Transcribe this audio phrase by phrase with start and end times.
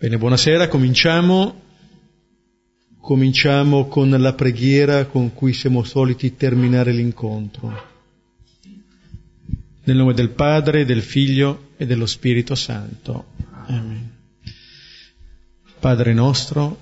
[0.00, 1.60] Bene, buonasera, cominciamo.
[2.98, 7.70] Cominciamo con la preghiera con cui siamo soliti terminare l'incontro.
[9.84, 13.26] Nel nome del Padre, del Figlio e dello Spirito Santo.
[13.66, 14.10] Amen.
[15.78, 16.78] Padre nostro,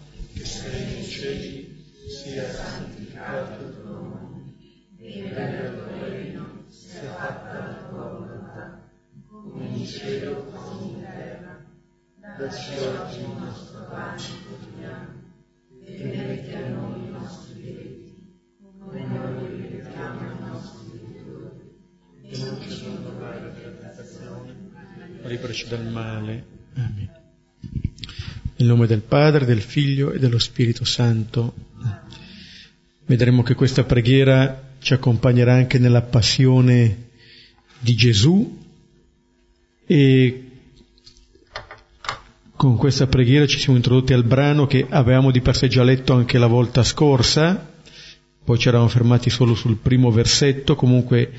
[25.49, 26.45] liberaci dal male.
[26.75, 27.11] Amen.
[28.57, 31.55] Nel nome del Padre, del Figlio e dello Spirito Santo.
[33.07, 37.07] Vedremo che questa preghiera ci accompagnerà anche nella passione
[37.79, 38.59] di Gesù
[39.87, 40.43] e
[42.55, 46.13] con questa preghiera ci siamo introdotti al brano che avevamo di per sé già letto
[46.13, 47.73] anche la volta scorsa,
[48.45, 51.31] poi ci eravamo fermati solo sul primo versetto, comunque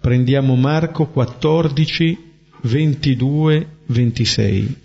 [0.00, 2.29] prendiamo Marco 14,
[2.62, 4.76] 22, 26.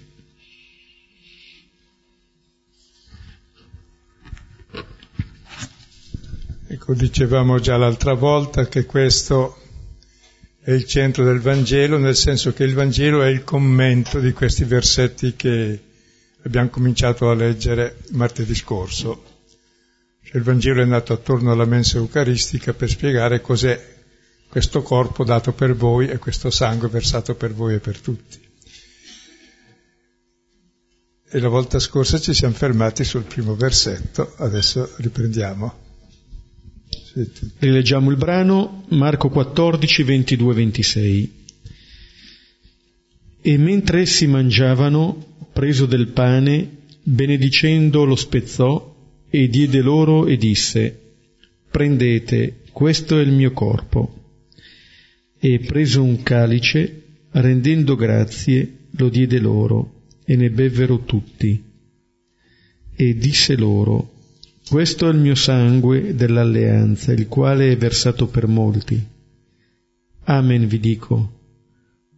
[6.67, 9.61] Ecco, dicevamo già l'altra volta che questo
[10.61, 14.63] è il centro del Vangelo, nel senso che il Vangelo è il commento di questi
[14.63, 15.79] versetti che
[16.43, 19.23] abbiamo cominciato a leggere martedì scorso.
[20.23, 23.94] Cioè, il Vangelo è nato attorno alla mensa eucaristica per spiegare cos'è
[24.55, 28.39] questo corpo dato per voi e questo sangue versato per voi e per tutti.
[31.29, 35.73] E la volta scorsa ci siamo fermati sul primo versetto, adesso riprendiamo.
[37.59, 41.45] Rileggiamo il brano Marco 14, 22, 26.
[43.41, 48.95] E mentre essi mangiavano, preso del pane, benedicendo lo spezzò
[49.29, 50.97] e diede loro e disse,
[51.69, 54.23] prendete, questo è il mio corpo.
[55.47, 61.63] E preso un calice, rendendo grazie, lo diede loro e ne bevvero tutti.
[62.95, 64.23] E disse loro,
[64.67, 68.99] questo è il mio sangue dell'alleanza, il quale è versato per molti.
[70.23, 71.39] Amen vi dico,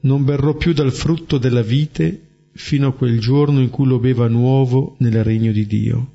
[0.03, 4.29] non berrò più dal frutto della vite fino a quel giorno in cui lo beva
[4.29, 6.13] nuovo nel regno di Dio.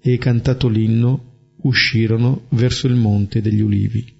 [0.00, 4.19] E cantato l'inno, uscirono verso il monte degli ulivi.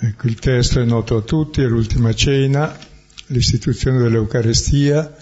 [0.00, 2.78] Ecco, il testo è noto a tutti, è l'ultima cena,
[3.26, 5.16] l'istituzione dell'Eucarestia,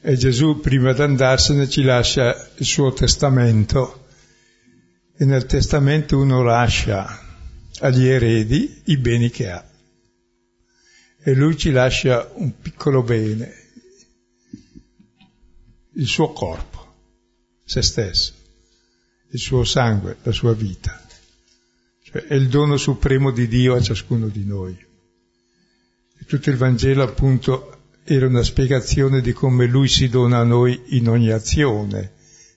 [0.00, 4.06] e Gesù prima di andarsene ci lascia il suo testamento.
[5.16, 7.20] E nel testamento uno lascia
[7.80, 9.64] agli eredi i beni che ha.
[11.22, 13.54] E lui ci lascia un piccolo bene,
[15.94, 16.94] il suo corpo,
[17.64, 18.34] se stesso,
[19.30, 21.00] il suo sangue, la sua vita.
[22.10, 24.72] Cioè è il dono supremo di Dio a ciascuno di noi.
[24.72, 30.80] E tutto il Vangelo appunto era una spiegazione di come lui si dona a noi
[30.88, 32.14] in ogni azione,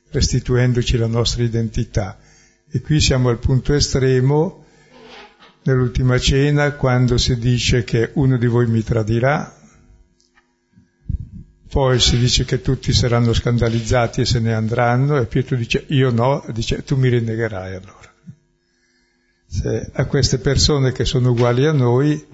[0.09, 2.17] restituendoci la nostra identità.
[2.69, 4.65] E qui siamo al punto estremo,
[5.63, 9.55] nell'ultima cena, quando si dice che uno di voi mi tradirà,
[11.69, 16.09] poi si dice che tutti saranno scandalizzati e se ne andranno, e Pietro dice io
[16.11, 18.12] no, dice tu mi rinnegherai allora.
[19.53, 22.25] Se a queste persone che sono uguali a noi,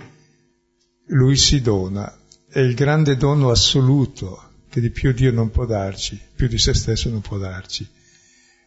[1.08, 6.18] lui si dona è il grande dono assoluto che di più Dio non può darci,
[6.34, 7.86] più di se stesso non può darci.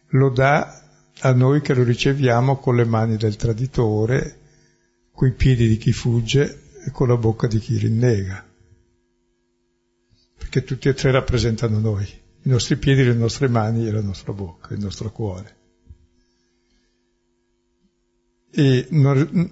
[0.09, 0.83] Lo dà
[1.21, 4.37] a noi che lo riceviamo con le mani del traditore,
[5.11, 8.47] coi piedi di chi fugge e con la bocca di chi rinnega.
[10.37, 14.31] Perché tutti e tre rappresentano noi, i nostri piedi, le nostre mani e la nostra
[14.31, 15.61] bocca, il nostro cuore.
[18.55, 19.49] E non,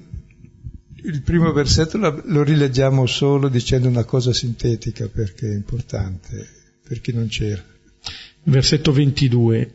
[1.04, 6.48] il primo versetto lo rileggiamo solo dicendo una cosa sintetica perché è importante,
[6.88, 7.64] per chi non c'era.
[8.44, 9.74] Versetto 22.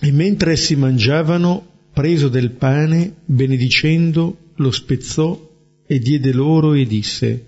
[0.00, 5.50] E mentre essi mangiavano, preso del pane, benedicendo, lo spezzò
[5.84, 7.46] e diede loro e disse,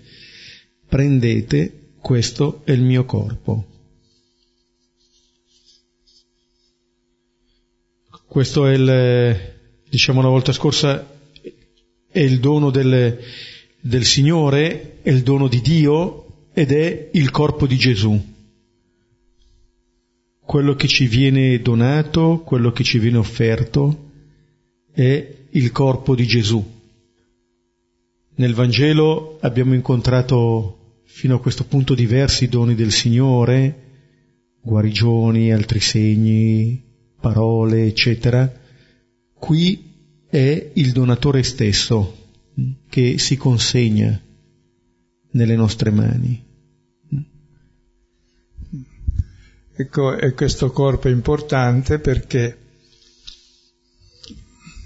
[0.87, 3.67] prendete, questo è il mio corpo.
[8.27, 9.54] Questo è il,
[9.95, 11.09] diciamo la volta scorsa,
[12.11, 13.17] è il dono del,
[13.79, 18.33] del Signore, è il dono di Dio ed è il corpo di Gesù.
[20.41, 24.11] Quello che ci viene donato, quello che ci viene offerto
[24.91, 26.61] è il corpo di Gesù.
[28.35, 33.83] Nel Vangelo abbiamo incontrato fino a questo punto diversi doni del Signore,
[34.61, 36.83] guarigioni, altri segni,
[37.17, 38.63] parole, eccetera.
[39.45, 42.31] Qui è il donatore stesso
[42.89, 44.19] che si consegna
[45.33, 46.43] nelle nostre mani.
[49.75, 52.57] Ecco, e questo corpo è importante perché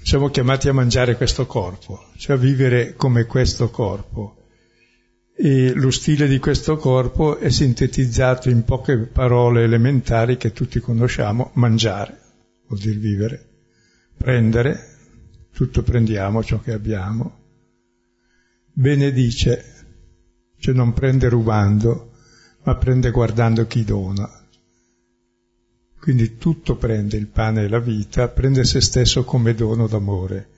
[0.03, 4.43] siamo chiamati a mangiare questo corpo, cioè a vivere come questo corpo.
[5.37, 11.51] E lo stile di questo corpo è sintetizzato in poche parole elementari che tutti conosciamo,
[11.53, 12.19] mangiare,
[12.67, 13.48] vuol dire vivere,
[14.19, 14.97] prendere,
[15.53, 17.37] tutto prendiamo ciò che abbiamo,
[18.73, 19.85] benedice,
[20.59, 22.11] cioè non prende rubando,
[22.63, 24.29] ma prende guardando chi dona.
[25.97, 30.49] Quindi tutto prende il pane e la vita, prende se stesso come dono d'amore.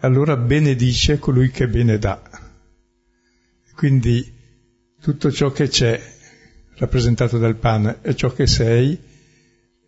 [0.00, 2.22] Allora benedice colui che bene dà.
[3.74, 4.36] Quindi
[5.00, 5.98] tutto ciò che c'è,
[6.74, 9.00] rappresentato dal pane, e ciò che sei,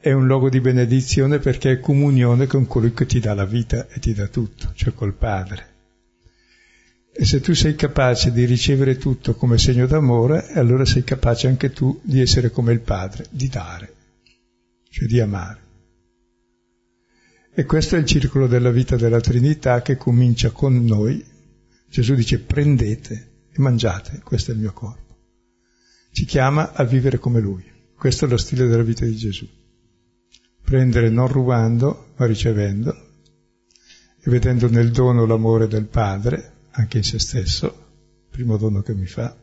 [0.00, 3.86] è un luogo di benedizione perché è comunione con colui che ti dà la vita
[3.88, 5.68] e ti dà tutto, cioè col Padre.
[7.12, 11.70] E se tu sei capace di ricevere tutto come segno d'amore, allora sei capace anche
[11.70, 13.94] tu di essere come il Padre, di dare
[14.90, 15.68] cioè di amare.
[17.52, 21.24] E questo è il circolo della vita della Trinità che comincia con noi.
[21.88, 25.18] Gesù dice prendete e mangiate, questo è il mio corpo.
[26.12, 27.64] Ci chiama a vivere come Lui.
[27.96, 29.48] Questo è lo stile della vita di Gesù.
[30.70, 32.94] Prendere non rubando, ma ricevendo,
[34.20, 37.86] e vedendo nel dono l'amore del Padre, anche in se stesso,
[38.30, 39.36] primo dono che mi fa,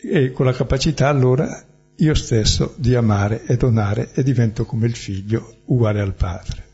[0.00, 1.66] e con la capacità allora
[1.96, 6.64] io stesso di amare e donare e divento come il figlio, uguale al padre.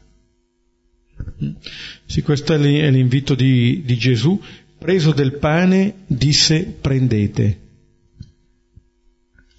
[2.04, 4.38] Sì, questo è l'invito di, di Gesù.
[4.76, 7.60] Preso del pane, disse prendete,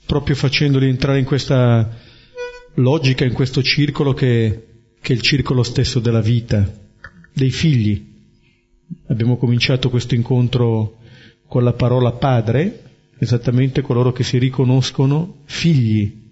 [0.05, 2.05] proprio facendoli entrare in questa
[2.77, 4.67] logica, in questo circolo che,
[4.99, 6.69] che è il circolo stesso della vita,
[7.33, 8.15] dei figli.
[9.07, 10.99] Abbiamo cominciato questo incontro
[11.47, 12.83] con la parola padre,
[13.19, 16.25] esattamente coloro che si riconoscono figli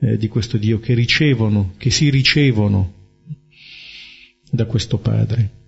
[0.00, 2.94] eh, di questo Dio, che ricevono, che si ricevono
[4.50, 5.58] da questo Padre.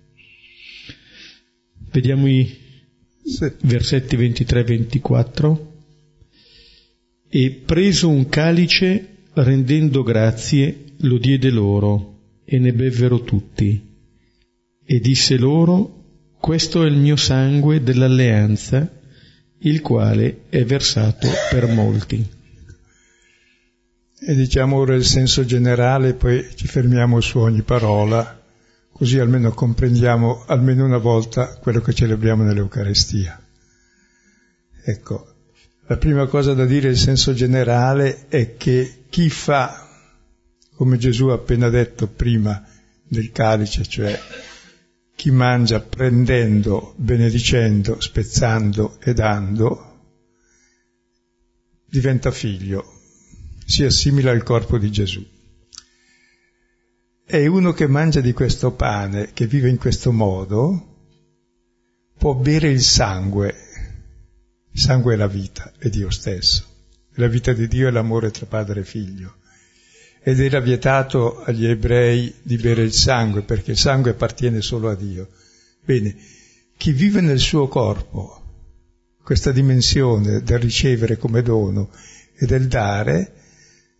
[1.91, 2.51] Vediamo i
[3.23, 3.51] sì.
[3.61, 5.71] versetti 23-24.
[7.29, 13.91] E preso un calice, rendendo grazie, lo diede loro, e ne bevvero tutti.
[14.85, 16.03] E disse loro,
[16.39, 18.91] questo è il mio sangue dell'alleanza,
[19.59, 22.41] il quale è versato per molti.
[24.25, 28.41] E diciamo ora il senso generale, poi ci fermiamo su ogni parola,
[28.91, 33.41] così almeno comprendiamo almeno una volta quello che celebriamo nell'Eucarestia.
[34.85, 35.27] Ecco,
[35.87, 39.87] la prima cosa da dire, il senso generale, è che chi fa,
[40.73, 42.67] come Gesù ha appena detto prima
[43.07, 44.19] del calice, cioè
[45.15, 50.15] chi mangia prendendo, benedicendo, spezzando e dando,
[51.85, 53.01] diventa figlio,
[53.63, 55.23] si assimila al corpo di Gesù.
[57.23, 61.11] E uno che mangia di questo pane, che vive in questo modo,
[62.17, 63.53] può bere il sangue.
[64.71, 66.71] Il sangue è la vita, è Dio stesso.
[67.15, 69.35] La vita di Dio è l'amore tra padre e figlio
[70.25, 74.95] ed era vietato agli ebrei di bere il sangue perché il sangue appartiene solo a
[74.95, 75.27] Dio.
[75.83, 76.15] Bene,
[76.77, 78.41] chi vive nel suo corpo
[79.21, 81.91] questa dimensione del ricevere come dono
[82.35, 83.33] e del dare,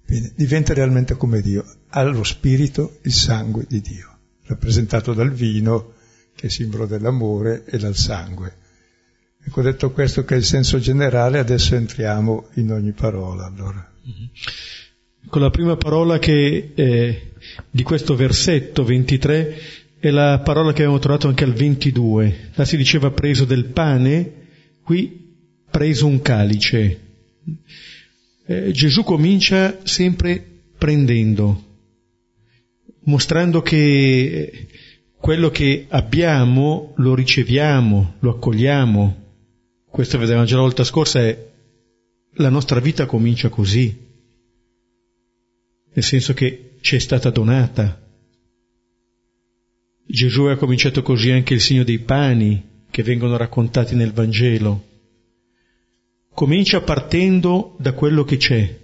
[0.06, 5.94] bene, diventa realmente come Dio, ha lo spirito, il sangue di Dio, rappresentato dal vino,
[6.36, 8.58] che è simbolo dell'amore, e dal sangue.
[9.46, 13.46] Ecco, detto questo che è il senso generale, adesso entriamo in ogni parola.
[13.46, 13.92] Allora.
[14.08, 14.26] Mm-hmm
[15.34, 17.32] con la prima parola che, eh,
[17.72, 19.58] di questo versetto 23
[20.00, 22.52] è la parola che abbiamo trovato anche al 22.
[22.54, 24.32] Là si diceva preso del pane,
[24.84, 25.34] qui
[25.72, 27.00] preso un calice.
[28.46, 30.46] Eh, Gesù comincia sempre
[30.78, 31.64] prendendo,
[33.06, 34.68] mostrando che
[35.18, 39.22] quello che abbiamo lo riceviamo, lo accogliamo.
[39.94, 41.52] Questo vedevamo già la volta scorsa, è
[42.38, 43.96] la nostra vita comincia così
[45.94, 48.02] nel senso che ci è stata donata.
[50.04, 54.84] Gesù ha cominciato così anche il segno dei pani che vengono raccontati nel Vangelo.
[56.34, 58.80] Comincia partendo da quello che c'è,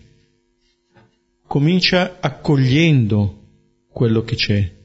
[1.48, 3.48] comincia accogliendo
[3.92, 4.78] quello che c'è.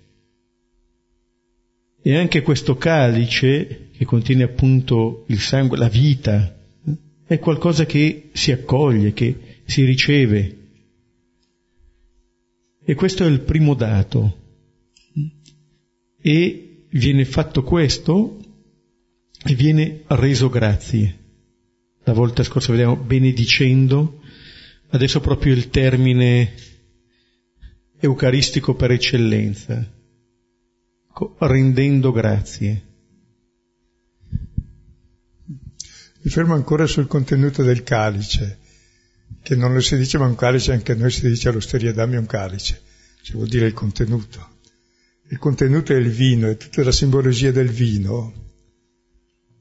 [2.07, 6.55] E anche questo calice, che contiene appunto il sangue, la vita,
[7.25, 10.59] è qualcosa che si accoglie, che si riceve.
[12.85, 14.43] E questo è il primo dato.
[16.21, 18.39] E viene fatto questo
[19.43, 21.19] e viene reso grazie.
[22.05, 24.21] La volta scorsa vediamo benedicendo,
[24.91, 26.53] adesso proprio il termine
[27.99, 29.91] eucaristico per eccellenza,
[31.39, 32.93] rendendo grazie.
[36.23, 38.59] Mi fermo ancora sul contenuto del calice,
[39.43, 42.27] che non lo si dice ma un calice, anche noi si dice all'osteria dammi un
[42.27, 42.83] calice,
[43.23, 44.53] cioè vuol dire il contenuto.
[45.29, 48.33] Il contenuto è il vino e tutta la simbologia del vino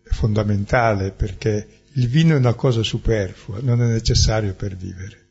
[0.03, 5.27] è fondamentale perché il vino è una cosa superflua, non è necessario per vivere.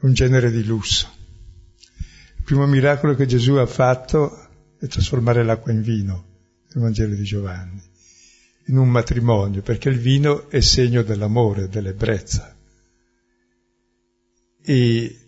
[0.00, 1.18] È un genere di lusso.
[2.50, 6.24] Primo miracolo che Gesù ha fatto è trasformare l'acqua in vino,
[6.72, 7.80] nel Vangelo di Giovanni
[8.66, 12.56] in un matrimonio, perché il vino è segno dell'amore, dell'ebbrezza.
[14.64, 15.18] E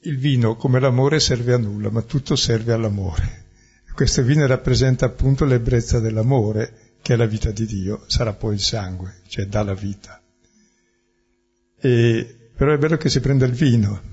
[0.00, 3.44] il vino, come l'amore, serve a nulla, ma tutto serve all'amore.
[3.92, 8.60] Questo vino rappresenta appunto l'ebbrezza dell'amore, che è la vita di Dio, sarà poi il
[8.60, 10.22] sangue, cioè dà la vita.
[11.78, 14.12] E, però è bello che si prenda il vino,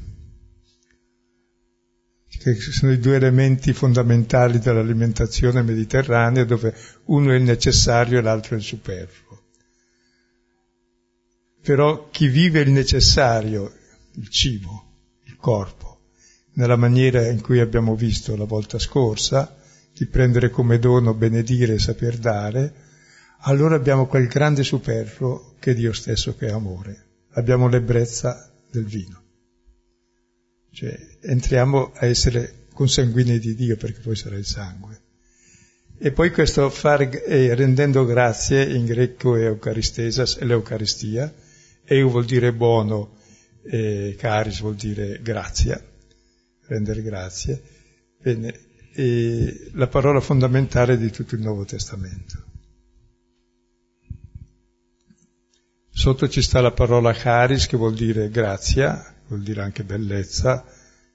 [2.38, 8.56] che sono i due elementi fondamentali dell'alimentazione mediterranea, dove uno è il necessario e l'altro
[8.56, 9.42] è il superfluo.
[11.62, 13.72] Però chi vive il necessario,
[14.14, 14.86] il cibo,
[15.26, 16.00] il corpo,
[16.54, 19.58] nella maniera in cui abbiamo visto la volta scorsa,
[19.94, 22.74] di prendere come dono, benedire e saper dare,
[23.42, 27.06] allora abbiamo quel grande superfluo che Dio stesso che è amore.
[27.34, 29.21] Abbiamo l'ebbrezza del vino.
[30.72, 35.02] Cioè, entriamo a essere consanguinei di Dio perché poi sarà il sangue.
[35.98, 41.32] E poi questo fare, eh, rendendo grazie, in greco è Eucaristesas, è l'Eucaristia,
[41.84, 43.18] Eu vuol dire buono,
[43.64, 45.80] e caris vuol dire grazia,
[46.68, 47.62] rendere grazie.
[48.20, 48.60] Bene,
[48.94, 52.46] e la parola fondamentale di tutto il Nuovo Testamento.
[55.90, 60.66] Sotto ci sta la parola caris che vuol dire grazia, vuol dire anche bellezza,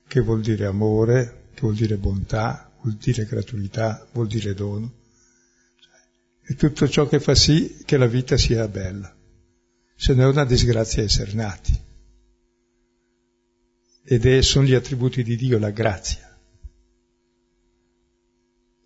[0.09, 4.91] che vuol dire amore, che vuol dire bontà, vuol dire gratuità, vuol dire dono.
[6.41, 9.15] È tutto ciò che fa sì che la vita sia bella.
[9.95, 11.79] Se no è una disgrazia essere nati.
[14.03, 16.39] Ed è, sono gli attributi di Dio, la grazia,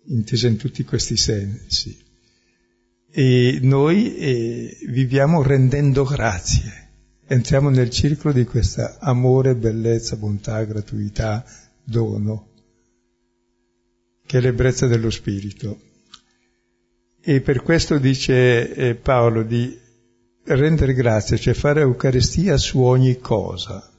[0.07, 1.97] intesa in tutti questi sensi.
[3.09, 6.80] E noi eh, viviamo rendendo grazie
[7.31, 11.45] entriamo nel circolo di questo amore, bellezza, bontà, gratuità,
[11.81, 12.49] dono,
[14.25, 15.79] che è l'ebbrezza dello spirito.
[17.21, 19.79] E per questo dice eh, Paolo di
[20.43, 23.89] rendere grazie, cioè fare Eucaristia su ogni cosa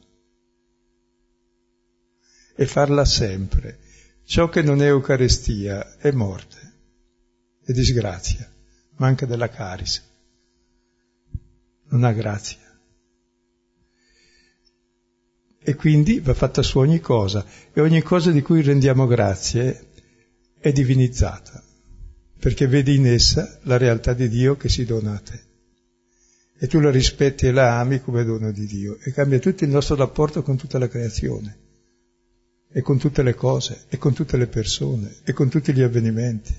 [2.54, 3.78] e farla sempre.
[4.24, 6.72] Ciò che non è Eucaristia è morte,
[7.64, 8.46] è disgrazia,
[8.96, 10.02] manca della caris,
[11.88, 12.71] non ha grazia
[15.64, 19.90] e quindi va fatta su ogni cosa e ogni cosa di cui rendiamo grazie
[20.58, 21.62] è divinizzata,
[22.38, 25.40] perché vedi in essa la realtà di Dio che si dona a te.
[26.58, 29.70] E tu la rispetti e la ami come dono di Dio e cambia tutto il
[29.70, 31.58] nostro rapporto con tutta la creazione
[32.70, 36.54] e con tutte le cose e con tutte le persone e con tutti gli avvenimenti.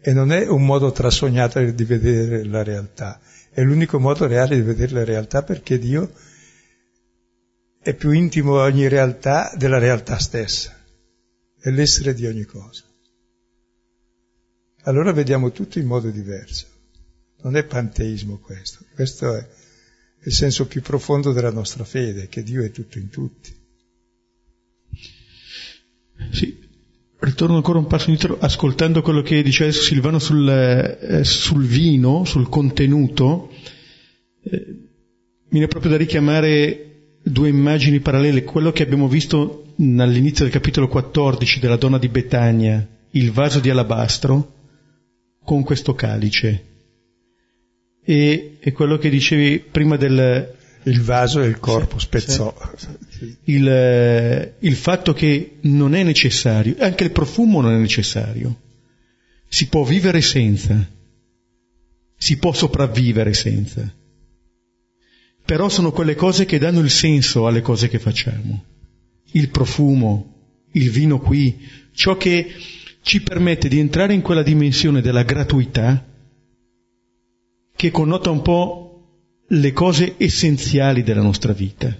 [0.00, 3.20] E non è un modo trasognato di vedere la realtà,
[3.50, 6.10] è l'unico modo reale di vedere la realtà perché Dio
[7.80, 10.76] è più intimo ogni realtà della realtà stessa,
[11.58, 12.84] è l'essere di ogni cosa.
[14.82, 16.66] Allora vediamo tutto in modo diverso.
[17.42, 19.48] Non è panteismo questo, questo è
[20.24, 23.54] il senso più profondo della nostra fede, che Dio è tutto in tutti.
[26.32, 26.58] Sì,
[27.20, 32.48] ritorno ancora un passo indietro, ascoltando quello che diceva Silvano sul, eh, sul vino, sul
[32.48, 33.52] contenuto,
[34.42, 36.87] eh, mi viene proprio da richiamare
[37.22, 42.86] due immagini parallele, quello che abbiamo visto all'inizio del capitolo 14 della donna di Betania,
[43.10, 44.54] il vaso di alabastro
[45.44, 46.64] con questo calice.
[48.04, 50.56] E, e quello che dicevi prima del...
[50.84, 52.54] Il vaso e il corpo, sì, spezzò.
[53.08, 53.36] Sì.
[53.44, 58.56] Il, il fatto che non è necessario, anche il profumo non è necessario.
[59.48, 60.88] Si può vivere senza,
[62.16, 63.92] si può sopravvivere senza
[65.48, 68.64] però sono quelle cose che danno il senso alle cose che facciamo.
[69.30, 72.52] Il profumo, il vino qui, ciò che
[73.00, 76.06] ci permette di entrare in quella dimensione della gratuità
[77.74, 79.06] che connota un po'
[79.46, 81.98] le cose essenziali della nostra vita.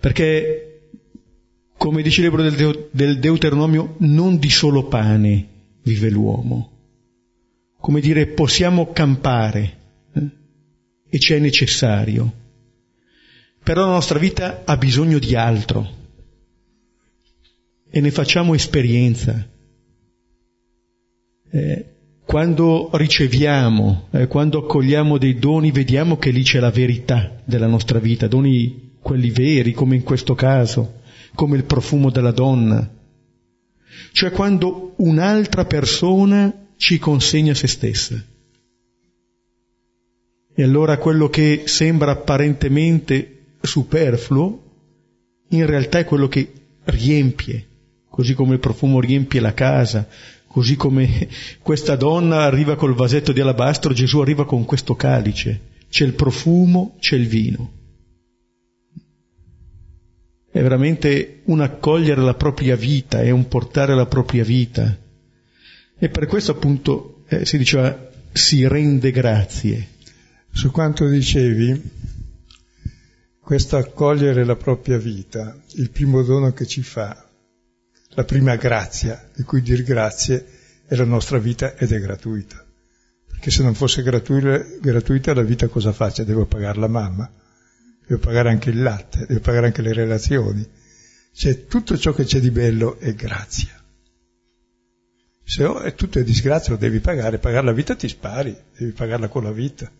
[0.00, 0.90] Perché,
[1.76, 5.48] come dice il libro del, Deu- del Deuteronomio, non di solo pane
[5.84, 6.72] vive l'uomo.
[7.78, 9.82] Come dire, possiamo campare?
[11.14, 12.32] E ci è necessario.
[13.62, 15.88] Però la nostra vita ha bisogno di altro
[17.88, 19.48] e ne facciamo esperienza.
[21.52, 21.86] Eh,
[22.26, 28.00] quando riceviamo, eh, quando accogliamo dei doni, vediamo che lì c'è la verità della nostra
[28.00, 31.02] vita, doni quelli veri, come in questo caso,
[31.36, 32.92] come il profumo della donna.
[34.10, 38.32] Cioè quando un'altra persona ci consegna se stessa.
[40.54, 44.62] E allora quello che sembra apparentemente superfluo,
[45.48, 46.52] in realtà è quello che
[46.84, 47.68] riempie
[48.14, 50.06] così come il profumo riempie la casa,
[50.46, 51.26] così come
[51.60, 56.94] questa donna arriva col vasetto di alabastro, Gesù arriva con questo calice, c'è il profumo,
[57.00, 57.72] c'è il vino.
[60.48, 64.96] È veramente un accogliere la propria vita, è un portare la propria vita.
[65.98, 69.88] E per questo appunto eh, si diceva si rende grazie.
[70.54, 71.90] Su quanto dicevi,
[73.40, 77.28] questo accogliere la propria vita, il primo dono che ci fa
[78.10, 80.46] la prima grazia di cui dir grazie
[80.86, 82.64] è la nostra vita ed è gratuita.
[83.26, 86.22] Perché se non fosse gratuita, gratuita la vita cosa faccia?
[86.22, 87.30] Devo pagare la mamma,
[88.06, 90.66] devo pagare anche il latte, devo pagare anche le relazioni.
[91.32, 93.72] Cioè tutto ciò che c'è di bello è grazia.
[95.42, 98.92] Se oh, è tutto è disgrazia, lo devi pagare, pagare la vita ti spari, devi
[98.92, 99.90] pagarla con la vita.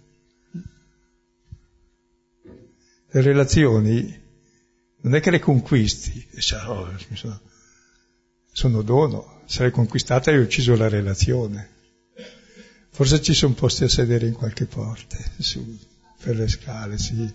[3.14, 4.22] Le relazioni
[5.02, 6.26] non è che le conquisti,
[6.66, 7.40] oh, sono
[8.50, 11.68] sono dono, se l'hai conquistata hai ucciso la relazione.
[12.90, 15.78] Forse ci sono posti a sedere in qualche porta, su,
[16.24, 17.32] per le scale, sì.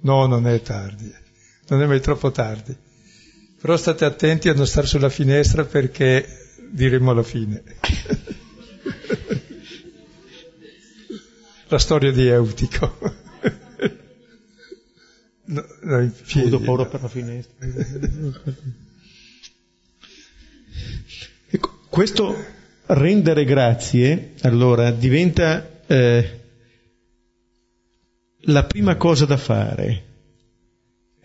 [0.00, 1.10] No, non è tardi,
[1.68, 2.76] non è mai troppo tardi.
[3.62, 7.62] Però state attenti a non stare sulla finestra perché diremo alla fine.
[11.68, 13.22] la storia di Eutico.
[15.46, 17.66] No, no, in piedi, Ho avuto paura per la finestra.
[21.50, 22.36] Ecco, questo
[22.86, 26.40] rendere grazie, allora, diventa eh,
[28.46, 30.02] la prima cosa da fare.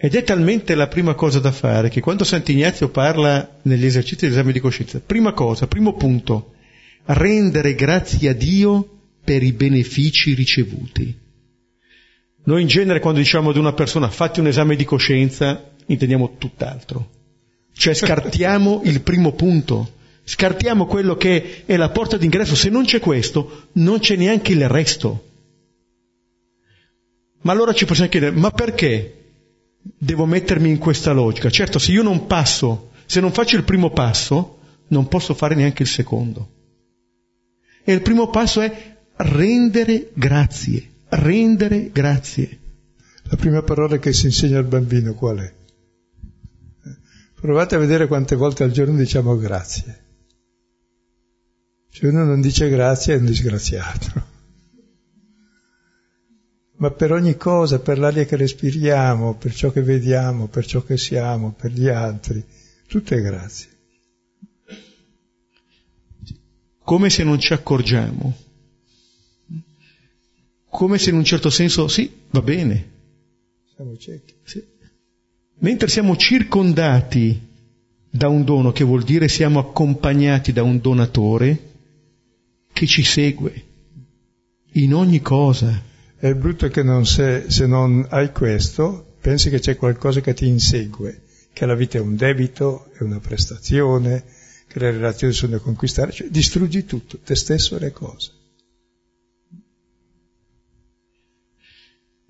[0.02, 4.54] Ed è talmente la prima cosa da fare che quando Sant'Ignazio parla negli esercizi dell'esame
[4.54, 6.54] di coscienza, prima cosa, primo punto,
[7.06, 11.28] rendere grazie a Dio per i benefici ricevuti.
[12.44, 17.10] Noi in genere quando diciamo ad una persona fatti un esame di coscienza intendiamo tutt'altro.
[17.74, 19.98] Cioè scartiamo il primo punto,
[20.30, 22.54] Scartiamo quello che è la porta d'ingresso.
[22.54, 25.30] Se non c'è questo, non c'è neanche il resto.
[27.42, 29.24] Ma allora ci possiamo chiedere, ma perché
[29.82, 31.50] devo mettermi in questa logica?
[31.50, 35.82] Certo, se io non passo, se non faccio il primo passo, non posso fare neanche
[35.82, 36.48] il secondo.
[37.84, 42.60] E il primo passo è rendere grazie, rendere grazie.
[43.24, 45.54] La prima parola che si insegna al bambino qual è?
[47.40, 50.08] Provate a vedere quante volte al giorno diciamo grazie.
[51.90, 54.38] Se uno non dice grazie è un disgraziato.
[56.78, 60.98] Ma per ogni cosa, per l'aria che respiriamo, per ciò che vediamo, per ciò che
[60.98, 62.44] siamo, per gli altri,
[62.88, 63.68] tutto è grazie.
[66.84, 68.49] Come se non ci accorgiamo.
[70.70, 72.92] Come se in un certo senso, sì, va bene.
[73.76, 74.34] Siamo ciechi.
[74.44, 74.64] Sì.
[75.60, 77.48] Mentre siamo circondati
[78.10, 81.68] da un dono, che vuol dire siamo accompagnati da un donatore,
[82.72, 83.66] che ci segue
[84.74, 85.84] in ogni cosa.
[86.18, 90.48] È brutto che non se, se non hai questo, pensi che c'è qualcosa che ti
[90.48, 94.24] insegue, che la vita è un debito, è una prestazione,
[94.68, 98.32] che le relazioni sono da conquistare, cioè distruggi tutto, te stesso e le cose.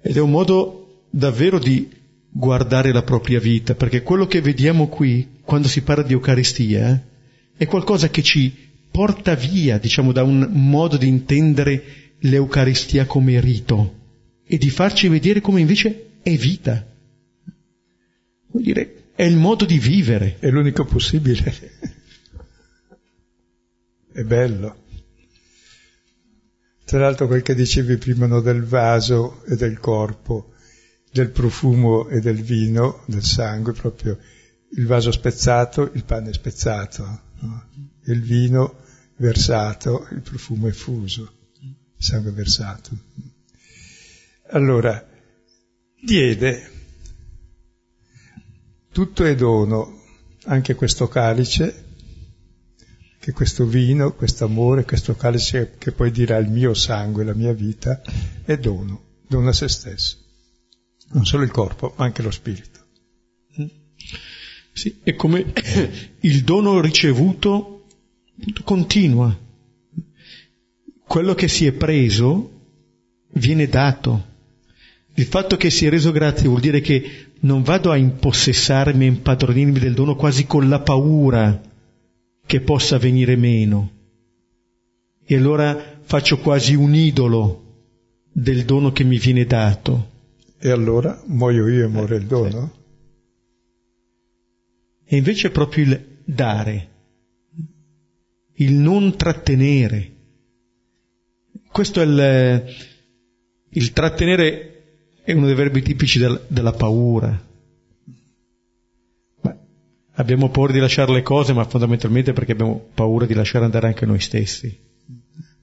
[0.09, 1.87] Ed è un modo davvero di
[2.31, 7.05] guardare la propria vita, perché quello che vediamo qui, quando si parla di Eucaristia,
[7.55, 8.51] è qualcosa che ci
[8.89, 11.83] porta via, diciamo, da un modo di intendere
[12.21, 13.97] l'Eucaristia come rito
[14.45, 16.83] e di farci vedere come invece è vita.
[18.47, 20.37] Vuol dire, è il modo di vivere.
[20.39, 21.53] È l'unico possibile.
[24.11, 24.87] è bello.
[26.89, 30.53] Tra l'altro quel che dicevi prima no, del vaso e del corpo,
[31.11, 34.17] del profumo e del vino, del sangue, proprio
[34.71, 37.69] il vaso spezzato, il pane spezzato, no?
[38.05, 38.79] il vino
[39.17, 41.31] versato, il profumo è fuso.
[41.95, 42.97] sangue versato.
[44.47, 45.07] Allora,
[46.01, 46.71] diede,
[48.91, 50.01] tutto è dono,
[50.45, 51.88] anche questo calice,
[53.19, 57.51] che questo vino, questo amore, questo calice che poi dirà il mio sangue, la mia
[57.51, 58.01] vita,
[58.45, 60.17] è dono, dono a se stesso.
[61.11, 62.79] Non solo il corpo, ma anche lo spirito.
[64.71, 65.51] Sì, è come
[66.21, 67.87] il dono ricevuto
[68.63, 69.37] continua.
[71.05, 72.51] Quello che si è preso
[73.33, 74.27] viene dato.
[75.15, 79.09] Il fatto che si è reso grazie vuol dire che non vado a impossessarmi, a
[79.09, 81.68] impadronirmi del dono quasi con la paura
[82.49, 83.91] che possa venire meno.
[85.23, 87.91] E allora faccio quasi un idolo
[88.31, 90.09] del dono che mi viene dato.
[90.57, 92.73] E allora muoio io e muore il dono?
[95.05, 96.89] E invece è proprio il dare,
[98.53, 100.11] il non trattenere.
[101.71, 102.75] Questo è il,
[103.69, 107.45] il trattenere è uno dei verbi tipici del, della paura.
[110.19, 114.05] Abbiamo paura di lasciare le cose, ma fondamentalmente perché abbiamo paura di lasciare andare anche
[114.05, 114.77] noi stessi.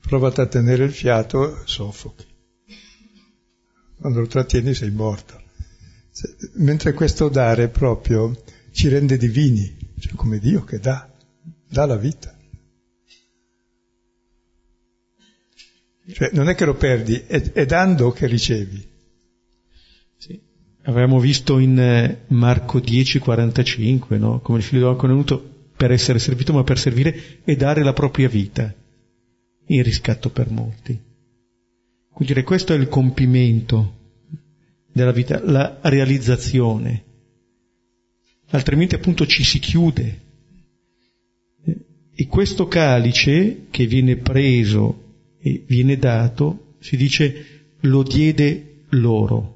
[0.00, 2.24] Provate a tenere il fiato, soffochi.
[3.98, 5.42] Quando lo trattieni sei morto.
[6.54, 11.06] Mentre questo dare proprio ci rende divini, cioè come Dio che dà,
[11.68, 12.34] dà la vita.
[16.12, 18.95] Cioè non è che lo perdi, è, è dando che ricevi.
[20.86, 24.40] Avevamo visto in eh, Marco 10:45, no?
[24.40, 27.92] come il figlio d'uomo è venuto per essere servito, ma per servire e dare la
[27.92, 28.74] propria vita
[29.66, 30.98] in riscatto per molti.
[32.12, 33.94] Quindi questo è il compimento
[34.90, 37.04] della vita, la realizzazione
[38.50, 40.20] altrimenti appunto ci si chiude.
[42.18, 49.55] E questo calice che viene preso e viene dato, si dice, lo diede loro.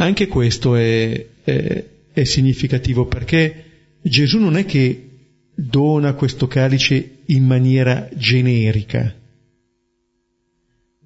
[0.00, 3.64] Anche questo è, è, è significativo perché
[4.00, 5.10] Gesù non è che
[5.54, 9.14] dona questo calice in maniera generica,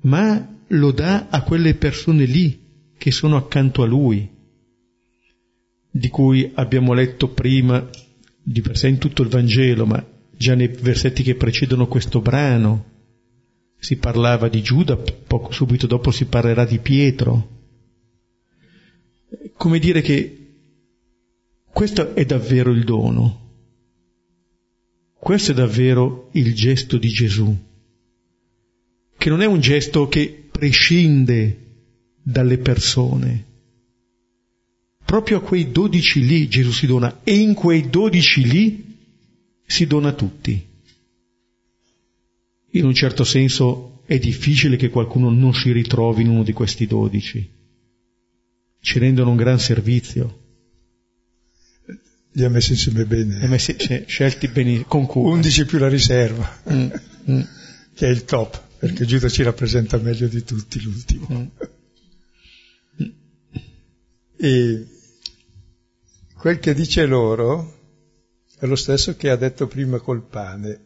[0.02, 2.60] ma lo dà a quelle persone lì
[2.96, 4.30] che sono accanto a lui
[5.90, 7.88] di cui abbiamo letto prima
[8.40, 12.92] di per sé in tutto il Vangelo, ma già nei versetti che precedono questo brano
[13.76, 17.53] si parlava di Giuda, poco subito dopo si parlerà di Pietro.
[19.56, 20.38] Come dire che
[21.64, 23.40] questo è davvero il dono,
[25.18, 27.56] questo è davvero il gesto di Gesù,
[29.16, 31.58] che non è un gesto che prescinde
[32.22, 33.46] dalle persone,
[35.04, 38.96] proprio a quei dodici lì Gesù si dona e in quei dodici lì
[39.64, 40.66] si dona a tutti.
[42.70, 46.86] In un certo senso è difficile che qualcuno non si ritrovi in uno di questi
[46.86, 47.48] dodici.
[48.84, 50.42] Ci rendono un gran servizio.
[52.32, 53.38] Li ha messi insieme bene.
[53.38, 53.74] Li ha messi,
[54.06, 55.32] scelti bene, con cura.
[55.32, 56.90] Undici più la riserva, mm,
[57.30, 57.40] mm.
[57.96, 61.50] che è il top, perché Giuda ci rappresenta meglio di tutti l'ultimo.
[63.00, 63.06] Mm.
[64.36, 64.86] E
[66.36, 67.78] quel che dice loro
[68.58, 70.80] è lo stesso che ha detto prima col pane.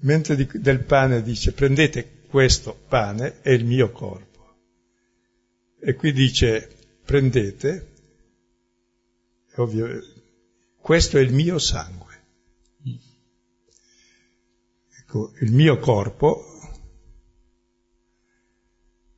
[0.00, 4.56] Mentre di, del pane dice prendete questo pane, è il mio corpo.
[5.80, 6.72] E qui dice
[7.08, 7.94] prendete,
[9.50, 9.88] è ovvio,
[10.76, 12.06] questo è il mio sangue.
[15.00, 16.44] Ecco, il mio corpo,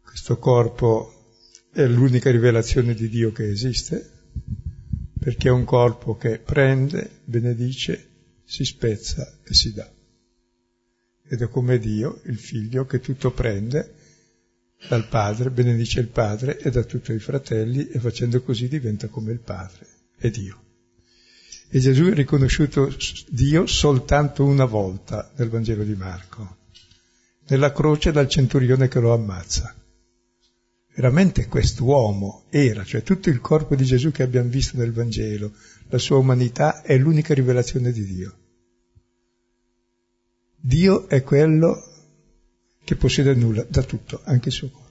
[0.03, 1.33] questo corpo
[1.73, 4.09] è l'unica rivelazione di Dio che esiste,
[5.19, 8.09] perché è un corpo che prende, benedice,
[8.45, 9.93] si spezza e si dà.
[11.25, 13.99] Ed è come Dio, il figlio, che tutto prende
[14.89, 19.33] dal padre, benedice il padre e da tutti i fratelli e facendo così diventa come
[19.33, 20.63] il padre, è Dio.
[21.69, 22.95] E Gesù è riconosciuto
[23.29, 26.57] Dio soltanto una volta nel Vangelo di Marco,
[27.49, 29.75] nella croce dal centurione che lo ammazza
[31.01, 35.53] veramente quest'uomo era, cioè tutto il corpo di Gesù che abbiamo visto nel Vangelo,
[35.89, 38.35] la sua umanità è l'unica rivelazione di Dio.
[40.57, 41.90] Dio è quello
[42.85, 44.89] che possiede nulla, da tutto, anche il suo corpo.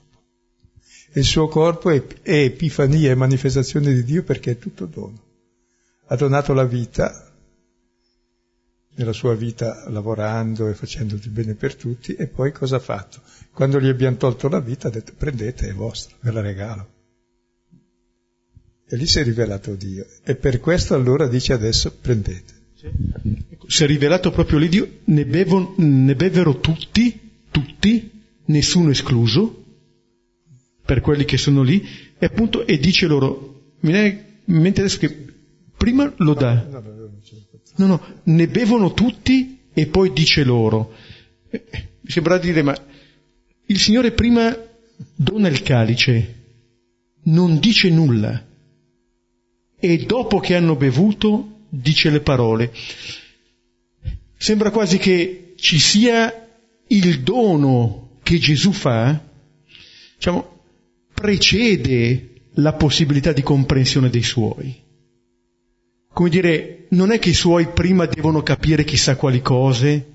[1.12, 5.28] E il suo corpo è, è epifania, è manifestazione di Dio perché è tutto dono.
[6.06, 7.30] Ha donato la vita
[8.94, 13.22] nella sua vita lavorando e facendo il bene per tutti e poi cosa ha fatto?
[13.52, 16.88] Quando gli abbiamo tolto la vita ha detto prendete, è vostra, ve la regalo.
[18.86, 22.58] E lì si è rivelato Dio e per questo allora dice adesso prendete.
[23.66, 28.10] Si è rivelato proprio lì Dio, ne, bevo, ne bevvero tutti tutti,
[28.46, 29.64] nessuno escluso,
[30.84, 31.86] per quelli che sono lì,
[32.18, 35.26] e appunto, e dice loro, mi viene in mente adesso che
[35.76, 36.82] prima lo dà,
[37.76, 40.92] no, no, ne bevono tutti e poi dice loro,
[41.50, 41.64] eh,
[42.00, 42.76] mi sembra di dire, ma
[43.66, 44.56] il Signore prima
[45.14, 46.34] dona il calice,
[47.24, 48.46] non dice nulla,
[49.78, 52.72] e dopo che hanno bevuto dice le parole.
[54.36, 56.39] Sembra quasi che ci sia
[56.92, 59.20] il dono che Gesù fa,
[60.14, 60.58] diciamo,
[61.12, 64.74] precede la possibilità di comprensione dei suoi.
[66.12, 70.06] Come dire, non è che i suoi prima devono capire chissà quali cose,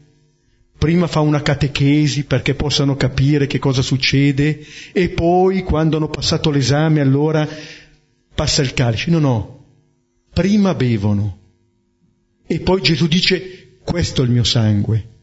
[0.77, 6.49] prima fa una catechesi perché possano capire che cosa succede e poi quando hanno passato
[6.49, 7.47] l'esame allora
[8.33, 9.09] passa il calice.
[9.09, 9.65] No, no,
[10.33, 11.39] prima bevono
[12.45, 15.13] e poi Gesù dice questo è il mio sangue.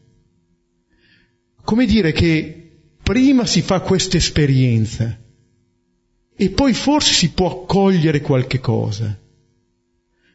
[1.63, 2.71] Come dire che
[3.01, 5.17] prima si fa questa esperienza
[6.35, 9.17] e poi forse si può cogliere qualche cosa.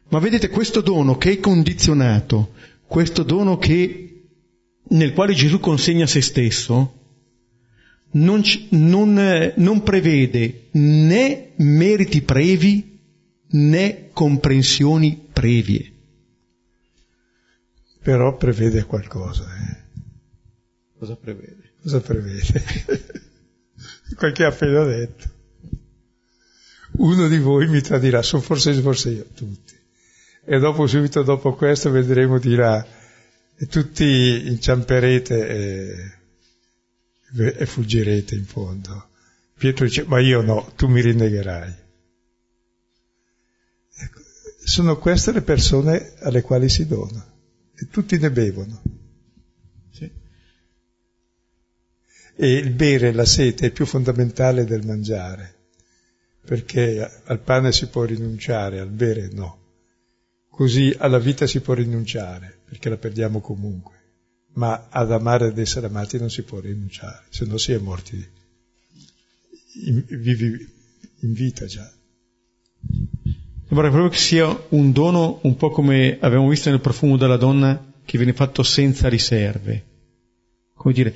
[0.09, 2.53] Ma vedete questo dono che è condizionato,
[2.87, 4.23] questo dono che,
[4.89, 6.93] nel quale Gesù consegna se stesso,
[8.11, 12.99] non, non, non prevede né meriti previ
[13.51, 15.93] né comprensioni previe.
[18.01, 19.43] Però prevede qualcosa.
[19.43, 19.88] Eh?
[20.99, 21.73] Cosa prevede?
[21.81, 22.63] Cosa prevede?
[24.15, 25.37] Quel che ha appena detto
[26.99, 29.77] uno di voi mi tradirà, sono forse, forse io, tutti.
[30.43, 32.85] E dopo, subito dopo questo, vedremo, dirà,
[33.55, 36.17] e tutti inciamperete e,
[37.57, 39.09] e fuggirete in fondo.
[39.57, 41.75] Pietro dice, ma io no, tu mi rinnegherai.
[43.95, 44.19] Ecco,
[44.63, 47.25] sono queste le persone alle quali si dona,
[47.75, 48.81] e tutti ne bevono.
[49.91, 50.11] Sì.
[52.41, 55.57] E il bere la sete è più fondamentale del mangiare
[56.49, 59.57] perché al pane si può rinunciare, al bere no.
[60.49, 63.93] Così alla vita si può rinunciare, perché la perdiamo comunque,
[64.53, 68.27] ma ad amare ed essere amati non si può rinunciare, se no si è morti,
[69.85, 70.67] in, vivi
[71.19, 71.87] in vita già.
[73.67, 77.93] Sembra proprio che sia un dono un po' come abbiamo visto nel profumo della donna
[78.03, 79.85] che viene fatto senza riserve.
[80.73, 81.13] Come dire,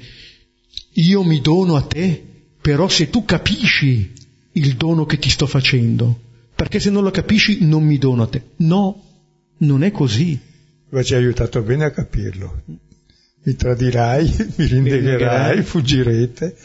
[0.94, 2.24] io mi dono a te,
[2.62, 4.14] però se tu capisci
[4.54, 6.20] il dono che ti sto facendo,
[6.56, 8.42] perché se non lo capisci non mi dono a te.
[8.58, 9.04] No,
[9.58, 10.40] non è così.
[10.90, 12.62] Ma ci ha aiutato bene a capirlo.
[13.44, 16.56] Mi tradirai, mi rindegherai, fuggirete.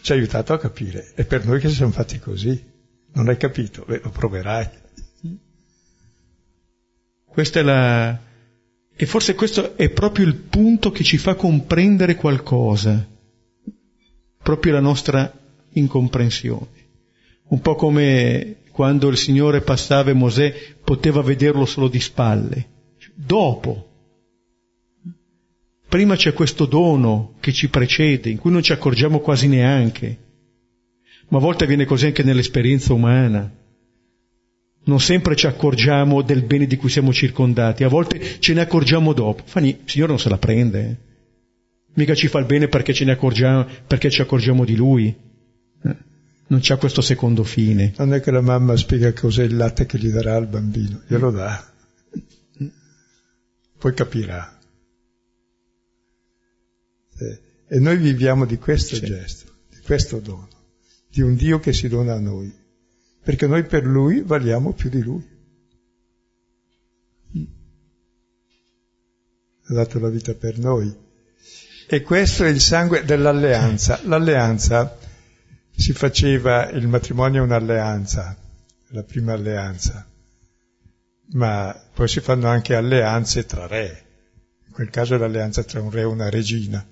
[0.00, 1.12] Ci ha aiutato a capire.
[1.14, 2.72] È per noi che si sono fatti così.
[3.12, 3.84] Non hai capito?
[3.86, 4.68] Beh, lo proverai.
[7.26, 8.20] Questa è la...
[8.96, 13.06] E forse questo è proprio il punto che ci fa comprendere qualcosa,
[14.44, 15.32] proprio la nostra
[15.70, 16.82] incomprensione.
[17.48, 20.54] Un po' come quando il Signore passava e Mosè
[20.84, 22.68] poteva vederlo solo di spalle.
[23.14, 23.88] Dopo.
[25.88, 30.18] Prima c'è questo dono che ci precede, in cui non ci accorgiamo quasi neanche.
[31.28, 33.50] Ma a volte avviene così anche nell'esperienza umana.
[34.86, 39.14] Non sempre ci accorgiamo del bene di cui siamo circondati, a volte ce ne accorgiamo
[39.14, 39.42] dopo.
[39.60, 40.80] il Signore non se la prende.
[40.80, 41.12] Eh.
[41.94, 45.16] Mica ci fa il bene perché ce ne accorgiamo, perché ci accorgiamo di Lui.
[45.82, 46.12] Eh
[46.46, 47.94] non c'è questo secondo fine.
[47.96, 51.30] Non è che la mamma spiega cos'è il latte che gli darà al bambino, glielo
[51.30, 51.72] dà,
[53.78, 54.58] poi capirà.
[57.66, 59.04] E noi viviamo di questo sì.
[59.04, 60.48] gesto, di questo dono,
[61.08, 62.52] di un Dio che si dona a noi,
[63.22, 65.32] perché noi per Lui valiamo più di Lui.
[69.66, 70.94] Ha dato la vita per noi.
[71.86, 74.00] E questo è il sangue dell'alleanza.
[74.04, 74.96] L'alleanza
[75.76, 78.36] si faceva il matrimonio un'alleanza,
[78.88, 80.08] la prima alleanza,
[81.32, 84.04] ma poi si fanno anche alleanze tra re,
[84.66, 86.86] in quel caso è l'alleanza tra un re e una regina,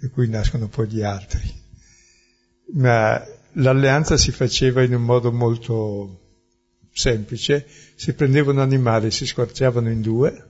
[0.00, 1.52] e cui nascono poi gli altri.
[2.74, 6.20] Ma l'alleanza si faceva in un modo molto
[6.92, 10.46] semplice, si prendevano animali, si squarciavano in due,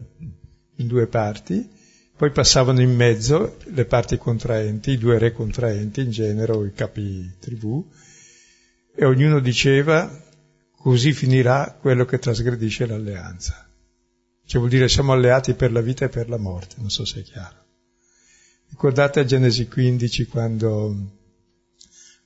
[0.77, 1.79] in due parti,
[2.21, 6.73] poi passavano in mezzo le parti contraenti, i due re contraenti in genere o i
[6.75, 7.83] capi tribù,
[8.95, 10.23] e ognuno diceva
[10.77, 13.67] così finirà quello che trasgredisce l'alleanza.
[14.45, 17.21] Cioè vuol dire siamo alleati per la vita e per la morte, non so se
[17.21, 17.57] è chiaro.
[18.69, 21.13] Ricordate a Genesi 15 quando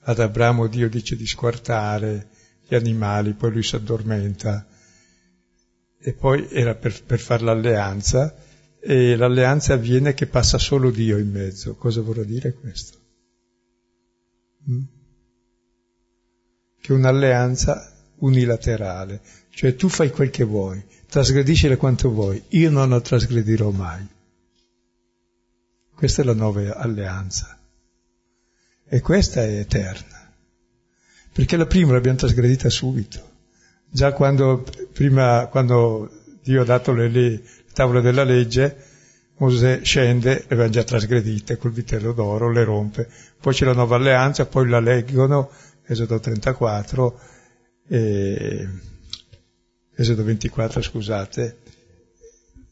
[0.01, 2.31] ad Abramo Dio dice di squartare
[2.67, 4.67] gli animali, poi lui si addormenta
[6.01, 8.43] e poi era per, per fare l'alleanza
[8.87, 11.75] e l'alleanza avviene che passa solo Dio in mezzo.
[11.75, 12.99] Cosa vorrà dire questo?
[14.70, 14.83] Mm?
[16.83, 23.01] Che un'alleanza unilaterale, cioè tu fai quel che vuoi, trasgrediscila quanto vuoi, io non la
[23.01, 24.07] trasgredirò mai.
[25.94, 27.59] Questa è la nuova alleanza.
[28.87, 30.31] E questa è eterna.
[31.33, 33.33] Perché la prima l'abbiamo trasgredita subito.
[33.88, 36.11] Già quando, prima, quando
[36.42, 37.42] Dio ha dato le, le
[37.75, 38.93] tavole della legge,
[39.37, 43.09] Mosè scende, le avevano già trasgredite col vitello d'oro, le rompe.
[43.41, 45.51] Poi c'è la nuova alleanza, poi la leggono,
[45.87, 47.21] Esodo 34,
[47.89, 48.69] e,
[49.97, 51.57] Esodo 24, scusate,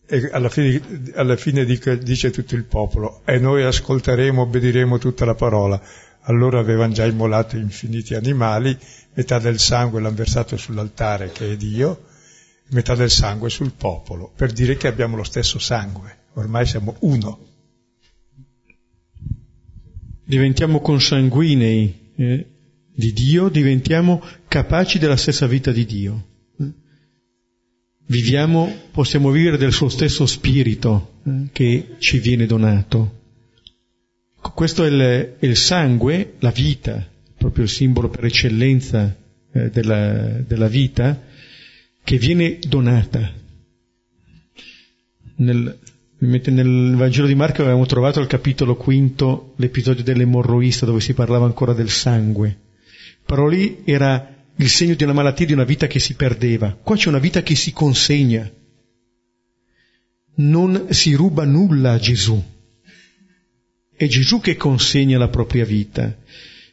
[0.07, 0.81] e alla fine,
[1.15, 5.81] alla fine dice, dice tutto il popolo, e noi ascolteremo, obbediremo tutta la parola.
[6.27, 8.79] Allora avevano già immolato infiniti animali,
[9.15, 12.05] metà del sangue l'hanno versato sull'altare che è Dio,
[12.73, 17.47] metà del sangue sul popolo, per dire che abbiamo lo stesso sangue, ormai siamo uno.
[20.25, 22.47] Diventiamo consanguinei eh,
[22.95, 26.27] di Dio, diventiamo capaci della stessa vita di Dio
[28.13, 33.21] viviamo, possiamo vivere del suo stesso spirito eh, che ci viene donato.
[34.55, 35.01] Questo è il,
[35.39, 37.09] è il, sangue, la vita,
[37.39, 39.17] proprio il simbolo per eccellenza
[39.53, 41.23] eh, della, della, vita,
[42.05, 43.33] che viene donata.
[45.37, 45.79] Nel,
[46.19, 51.73] nel Vangelo di Marco avevamo trovato al capitolo quinto l'episodio dell'emorroista dove si parlava ancora
[51.73, 52.59] del sangue.
[53.25, 56.77] Però lì era il segno di una malattia, di una vita che si perdeva.
[56.81, 58.51] Qua c'è una vita che si consegna.
[60.35, 62.43] Non si ruba nulla a Gesù.
[63.95, 66.17] È Gesù che consegna la propria vita.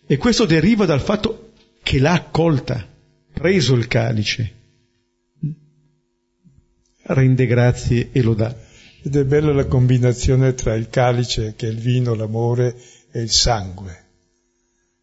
[0.06, 1.52] E questo deriva dal fatto
[1.84, 2.88] che l'ha accolta,
[3.32, 4.58] preso il calice.
[7.12, 8.56] Rende grazie e lo dà.
[9.02, 12.76] Ed è bella la combinazione tra il calice, che è il vino, l'amore,
[13.12, 14.06] e il sangue.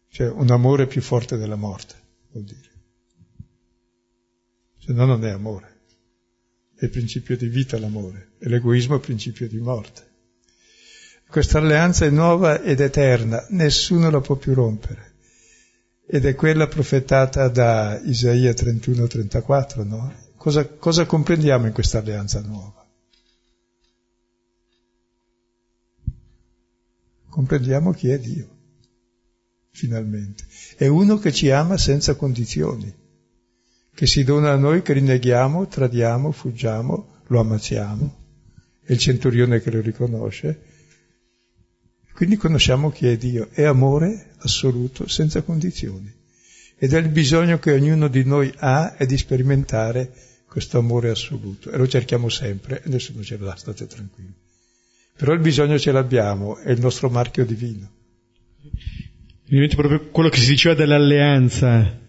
[0.09, 1.95] Cioè un amore più forte della morte,
[2.31, 2.67] vuol dire
[4.87, 5.75] se no non è amore.
[6.73, 10.05] È il principio di vita l'amore, e l'egoismo è il principio di morte.
[11.27, 15.15] Questa alleanza è nuova ed eterna, nessuno la può più rompere.
[16.07, 20.13] Ed è quella profetata da Isaia 31-34, no?
[20.37, 22.85] Cosa, cosa comprendiamo in questa alleanza nuova?
[27.29, 28.47] Comprendiamo chi è Dio,
[29.71, 30.45] finalmente.
[30.75, 33.05] È uno che ci ama senza condizioni
[33.97, 38.25] che si dona a noi che rinneghiamo, tradiamo, fuggiamo, lo ammazziamo.
[38.83, 40.61] È il centurione che lo riconosce.
[42.13, 43.49] Quindi conosciamo chi è Dio.
[43.49, 46.13] È amore assoluto, senza condizioni.
[46.77, 50.11] Ed è il bisogno che ognuno di noi ha è di sperimentare
[50.47, 51.71] questo amore assoluto.
[51.71, 54.33] E lo cerchiamo sempre e nessuno ce l'ha, state tranquilli.
[55.17, 57.91] Però il bisogno ce l'abbiamo, è il nostro marchio divino.
[59.45, 62.05] Diventa proprio quello che si diceva dell'alleanza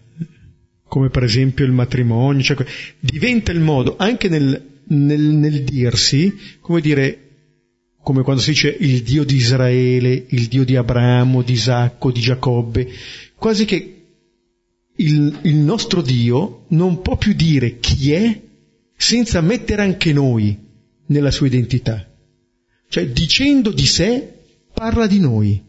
[0.89, 2.65] come per esempio il matrimonio, cioè,
[2.99, 7.27] diventa il modo anche nel, nel, nel dirsi, come dire,
[8.01, 12.19] come quando si dice il Dio di Israele, il Dio di Abramo, di Isacco, di
[12.19, 12.87] Giacobbe,
[13.35, 13.98] quasi che
[14.99, 18.41] il, il, nostro Dio non può più dire chi è
[18.95, 20.57] senza mettere anche noi
[21.07, 22.05] nella sua identità.
[22.87, 24.33] Cioè dicendo di sé
[24.73, 25.63] parla di noi.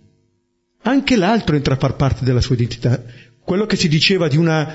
[0.83, 3.03] Anche l'altro entra a far parte della sua identità.
[3.43, 4.73] Quello che si diceva di una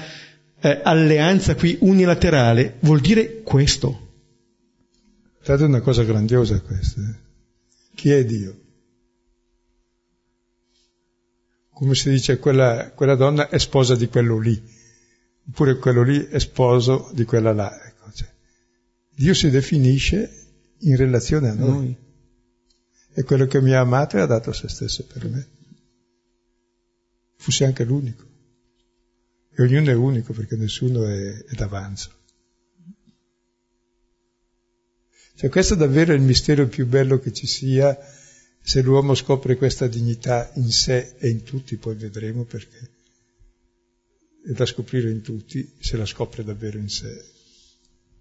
[0.60, 4.02] eh, alleanza qui unilaterale vuol dire questo.
[5.42, 7.02] È una cosa grandiosa questa.
[7.02, 7.16] Eh?
[7.96, 8.65] Chi è Dio?
[11.76, 14.64] Come si dice, quella, quella, donna è sposa di quello lì,
[15.50, 17.70] oppure quello lì è sposo di quella là.
[17.86, 18.32] Ecco, cioè,
[19.14, 21.94] Dio si definisce in relazione a noi.
[23.12, 25.48] È quello che mi ha amato e ha dato se stesso per me.
[27.36, 28.24] Fosse anche l'unico.
[29.54, 32.10] E ognuno è unico perché nessuno è, è d'avanzo.
[35.36, 38.00] Cioè questo è davvero il mistero più bello che ci sia
[38.68, 42.90] se l'uomo scopre questa dignità in sé e in tutti, poi vedremo perché
[44.44, 47.26] è da scoprire in tutti se la scopre davvero in sé.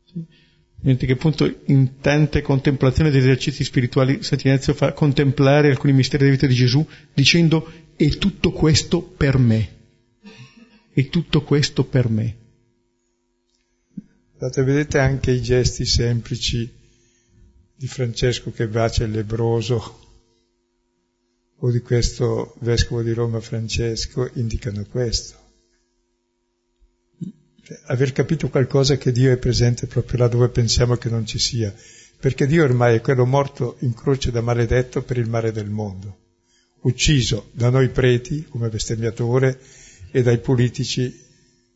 [0.05, 0.97] Sì.
[0.99, 6.47] che appunto in tante contemplazioni ed esercizi spirituali Sant'Ignazio fa contemplare alcuni misteri della vita
[6.47, 9.68] di Gesù dicendo è tutto questo per me
[10.92, 12.36] e tutto questo per me.
[14.36, 16.70] Guardate, vedete anche i gesti semplici
[17.74, 20.03] di Francesco che bacia il lebroso
[21.65, 25.39] o di questo vescovo di Roma Francesco indicano questo.
[27.62, 31.39] Cioè, aver capito qualcosa che Dio è presente proprio là dove pensiamo che non ci
[31.39, 31.75] sia,
[32.21, 36.19] perché Dio ormai è quello morto in croce da maledetto per il male del mondo.
[36.83, 39.59] ucciso da noi preti come bestemmiatore
[40.11, 41.19] e dai politici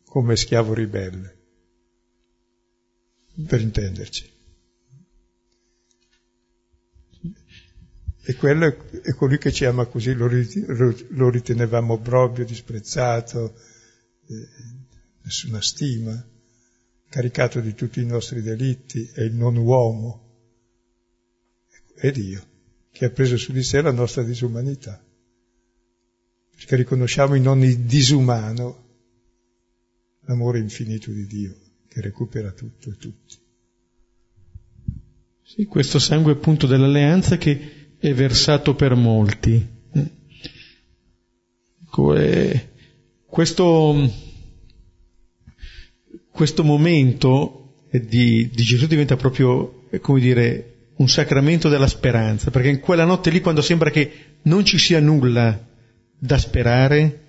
[0.05, 1.35] come schiavo ribelle,
[3.47, 4.38] per intenderci.
[8.21, 8.65] E quello
[9.01, 13.55] è colui che ci ama così, lo, ritenevamo obbrobio, disprezzato,
[14.27, 14.47] eh,
[15.23, 16.27] nessuna stima,
[17.09, 20.27] caricato di tutti i nostri delitti, è il non uomo,
[21.95, 22.47] è Dio
[22.91, 25.01] che ha preso su di sé la nostra disumanità,
[26.55, 28.87] perché riconosciamo in ogni disumano
[30.25, 31.57] l'amore infinito di Dio
[31.87, 33.37] che recupera tutto e tutti.
[35.41, 39.77] Sì, questo sangue appunto dell'alleanza che è versato per molti.
[43.25, 44.11] Questo,
[46.31, 52.79] questo momento di, di Gesù diventa proprio, come dire, un sacramento della speranza, perché in
[52.79, 54.11] quella notte lì, quando sembra che
[54.43, 55.67] non ci sia nulla
[56.17, 57.25] da sperare,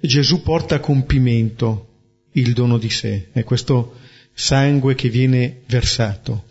[0.00, 1.86] Gesù porta a compimento
[2.32, 3.96] il dono di sé, è questo
[4.32, 6.44] sangue che viene versato.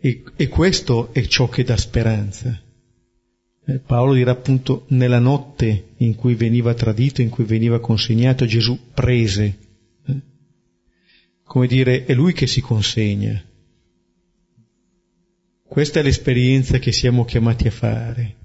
[0.00, 2.60] E, e questo è ciò che dà speranza.
[3.66, 8.92] Eh, Paolo dirà appunto nella notte in cui veniva tradito, in cui veniva consegnato, Gesù
[8.94, 9.58] prese.
[10.06, 10.20] Eh?
[11.42, 13.42] Come dire, è lui che si consegna.
[15.64, 18.36] Questa è l'esperienza che siamo chiamati a fare.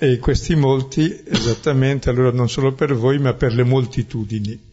[0.00, 4.67] E questi molti, esattamente, allora non solo per voi, ma per le moltitudini.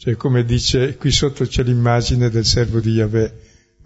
[0.00, 3.32] Cioè, come dice, qui sotto c'è l'immagine del servo di Yahweh,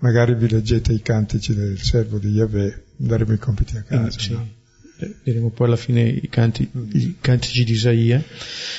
[0.01, 4.19] magari vi leggete i cantici del servo di Yahweh, daremo i compiti a casa.
[4.19, 4.33] Eh, sì.
[4.33, 4.49] no?
[5.25, 8.23] Diremo poi alla fine i, canti, i cantici di Isaia.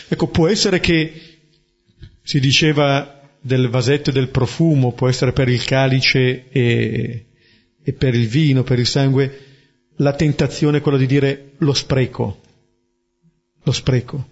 [0.08, 1.40] Ecco, può essere che
[2.22, 7.26] si diceva del vasetto e del profumo, può essere per il calice e,
[7.82, 9.40] e per il vino, per il sangue,
[9.96, 12.42] la tentazione è quella di dire lo spreco,
[13.64, 14.30] lo spreco.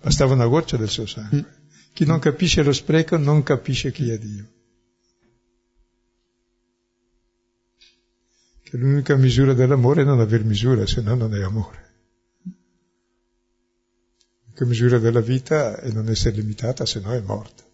[0.00, 1.55] Bastava una goccia del suo sangue.
[1.96, 4.46] Chi non capisce lo spreco non capisce chi è Dio.
[8.62, 11.94] Che l'unica misura dell'amore è non aver misura, se no non è amore.
[14.42, 17.64] L'unica misura della vita è non essere limitata, se no è morta.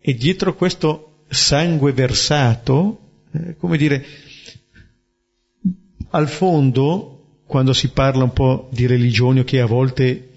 [0.00, 4.04] E dietro questo sangue versato, eh, come dire,
[6.10, 10.27] al fondo, quando si parla un po' di religione, che a volte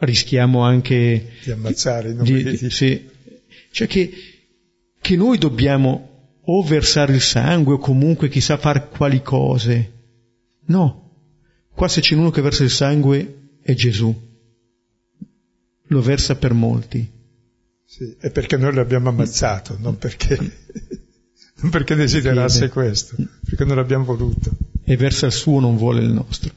[0.00, 3.08] rischiamo anche di ammazzare, non di, di, sì,
[3.70, 4.12] cioè che,
[5.00, 9.92] che noi dobbiamo o versare il sangue o comunque chissà fare quali cose.
[10.66, 11.10] No,
[11.74, 14.14] qua se c'è uno che versa il sangue è Gesù,
[15.86, 17.18] lo versa per molti.
[17.84, 20.36] Sì, è perché noi l'abbiamo ammazzato, non perché,
[21.60, 24.50] non perché desiderasse questo, perché non l'abbiamo voluto.
[24.84, 26.52] E versa il suo, non vuole il nostro.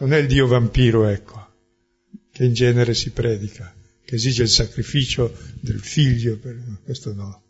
[0.00, 1.48] Non è il Dio vampiro, ecco,
[2.32, 6.58] che in genere si predica, che esige il sacrificio del figlio, per...
[6.82, 7.42] questo no,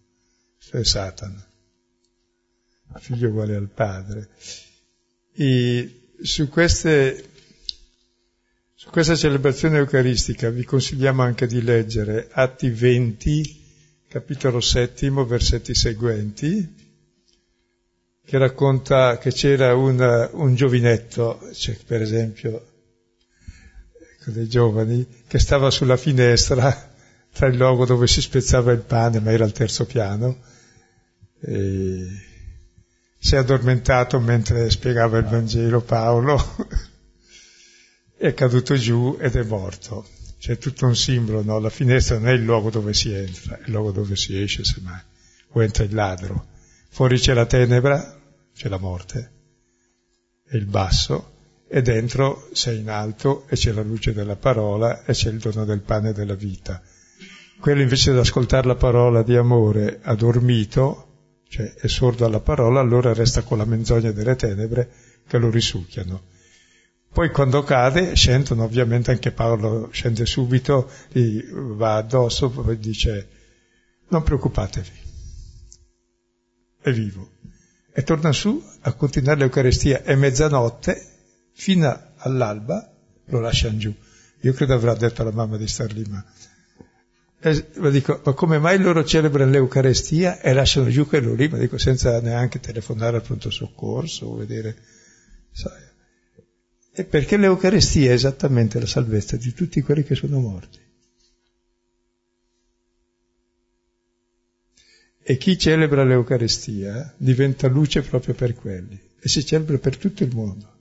[0.57, 1.49] questo è Satana.
[2.95, 4.29] Il figlio uguale al padre.
[5.33, 7.29] E su queste
[8.75, 13.63] su questa celebrazione eucaristica vi consigliamo anche di leggere Atti 20,
[14.09, 16.80] capitolo settimo, versetti seguenti,
[18.31, 22.64] che racconta che c'era un, un giovinetto, cioè, per esempio,
[23.99, 26.93] ecco, dei giovani, che stava sulla finestra
[27.33, 30.39] tra il luogo dove si spezzava il pane, ma era al terzo piano,
[31.41, 32.07] e
[33.18, 36.39] si è addormentato mentre spiegava il Vangelo Paolo
[38.16, 40.07] è caduto giù ed è morto.
[40.39, 41.59] C'è tutto un simbolo, no?
[41.59, 44.62] La finestra non è il luogo dove si entra, è il luogo dove si esce,
[44.62, 45.01] semmai.
[45.49, 46.47] O entra il ladro.
[46.91, 48.18] Fuori c'è la tenebra,
[48.61, 49.31] c'è la morte,
[50.47, 55.15] e il basso, e dentro sei in alto e c'è la luce della parola e
[55.15, 56.83] c'è il dono del pane e della vita.
[57.59, 62.81] Quello invece di ascoltare la parola di amore ha dormito, cioè è sordo alla parola,
[62.81, 64.91] allora resta con la menzogna delle tenebre
[65.27, 66.25] che lo risucchiano.
[67.11, 73.29] Poi quando cade scendono, ovviamente anche Paolo scende subito, gli va addosso, poi dice
[74.09, 74.91] non preoccupatevi,
[76.83, 77.39] è vivo.
[77.93, 81.07] E torna su a continuare l'Eucarestia, è mezzanotte,
[81.53, 82.93] fino all'alba
[83.26, 83.95] lo lasciano giù.
[84.43, 86.24] Io credo avrà detto alla mamma di star lì, ma...
[87.43, 91.49] E, ma, dico, ma come mai loro celebrano l'Eucarestia e lasciano giù quello lì?
[91.49, 94.76] Ma dico, senza neanche telefonare al pronto soccorso o vedere...
[95.53, 95.88] Sai,
[96.93, 100.80] è perché l'Eucarestia è esattamente la salvezza di tutti quelli che sono morti.
[105.31, 110.35] E chi celebra l'Eucarestia diventa luce proprio per quelli e si celebra per tutto il
[110.35, 110.72] mondo.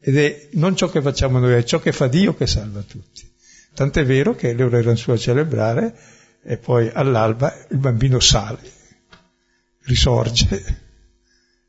[0.00, 3.30] Ed è non ciò che facciamo noi, è ciò che fa Dio che salva tutti.
[3.74, 5.94] Tant'è vero che loro erano su a celebrare
[6.42, 8.62] e poi all'alba il bambino sale,
[9.80, 10.80] risorge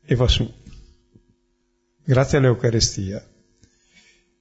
[0.02, 0.50] e va su.
[2.04, 3.22] Grazie all'Eucarestia.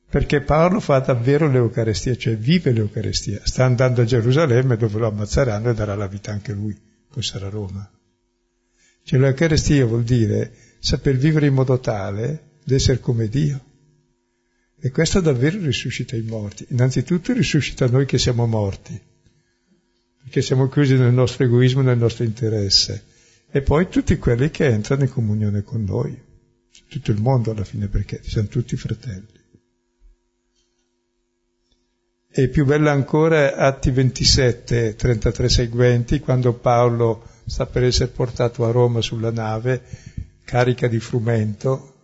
[0.09, 3.41] Perché Paolo fa davvero l'Eucarestia, cioè vive l'Eucarestia.
[3.43, 6.75] Sta andando a Gerusalemme dove lo ammazzeranno e darà la vita anche lui,
[7.11, 7.89] poi sarà Roma.
[9.03, 13.63] Cioè l'Eucarestia vuol dire saper vivere in modo tale da essere come Dio.
[14.79, 16.65] E questo davvero risuscita i morti.
[16.69, 18.99] Innanzitutto risuscita noi che siamo morti,
[20.21, 23.03] perché siamo chiusi nel nostro egoismo, nel nostro interesse.
[23.49, 26.17] E poi tutti quelli che entrano in comunione con noi,
[26.87, 29.36] tutto il mondo alla fine, perché siamo tutti fratelli.
[32.39, 38.69] E più bella ancora Atti 27, 33 seguenti, quando Paolo sta per essere portato a
[38.69, 39.81] Roma sulla nave,
[40.43, 41.95] carica di frumento,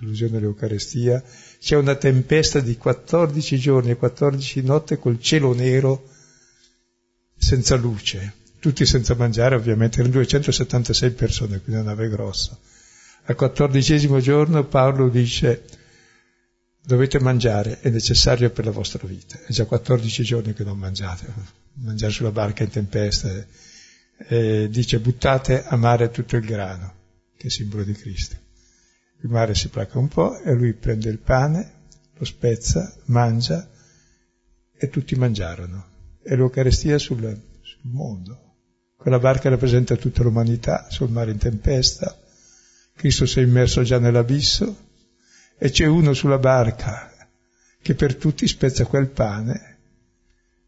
[0.00, 1.22] allusione all'Eucarestia,
[1.60, 6.08] c'è una tempesta di 14 giorni e 14 notti col cielo nero
[7.36, 12.58] senza luce, tutti senza mangiare ovviamente, erano 276 persone, quindi una nave grossa.
[13.26, 15.62] Al quattordicesimo giorno Paolo dice
[16.86, 19.36] dovete mangiare, è necessario per la vostra vita.
[19.44, 21.26] È già 14 giorni che non mangiate,
[21.74, 23.44] mangiare sulla barca in tempesta.
[24.18, 26.94] E dice buttate a mare tutto il grano,
[27.36, 28.36] che è simbolo di Cristo.
[29.22, 31.72] Il mare si placa un po' e lui prende il pane,
[32.14, 33.68] lo spezza, mangia
[34.72, 35.88] e tutti mangiarono.
[36.22, 37.20] E l'Eucarestia sul,
[37.62, 38.42] sul mondo.
[38.96, 42.16] Quella barca rappresenta tutta l'umanità sul mare in tempesta.
[42.94, 44.85] Cristo si è immerso già nell'abisso
[45.58, 47.12] e c'è uno sulla barca
[47.80, 49.78] che per tutti spezza quel pane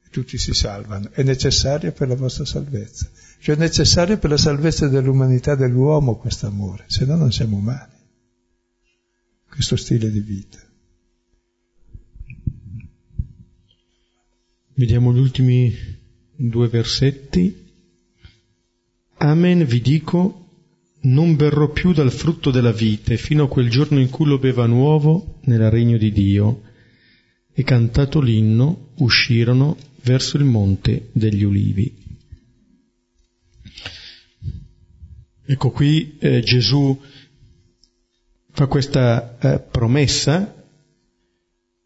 [0.04, 1.10] e tutti si salvano.
[1.10, 3.10] È necessario per la vostra salvezza.
[3.40, 7.96] Cioè è necessario per la salvezza dell'umanità dell'uomo questo amore, se no non siamo umani
[9.58, 10.58] questo stile di vita.
[14.74, 15.74] Vediamo gli ultimi
[16.36, 17.66] due versetti.
[19.16, 20.47] Amen vi dico,
[21.00, 24.66] non berrò più dal frutto della vite fino a quel giorno in cui lo beva
[24.66, 26.62] nuovo nel regno di Dio.
[27.52, 32.06] E cantato l'inno uscirono verso il monte degli ulivi.
[35.44, 37.00] Ecco qui eh, Gesù
[38.50, 40.54] fa questa eh, promessa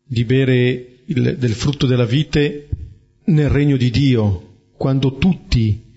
[0.04, 2.68] di bere il, del frutto della vite
[3.24, 5.92] nel regno di Dio, quando tutti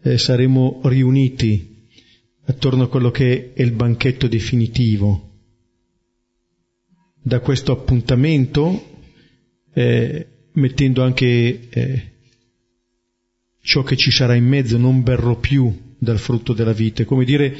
[0.00, 1.77] eh, saremo riuniti
[2.48, 5.26] attorno a quello che è il banchetto definitivo.
[7.20, 9.00] Da questo appuntamento,
[9.74, 12.12] eh, mettendo anche eh,
[13.60, 17.54] ciò che ci sarà in mezzo, non berrò più dal frutto della vite, come dire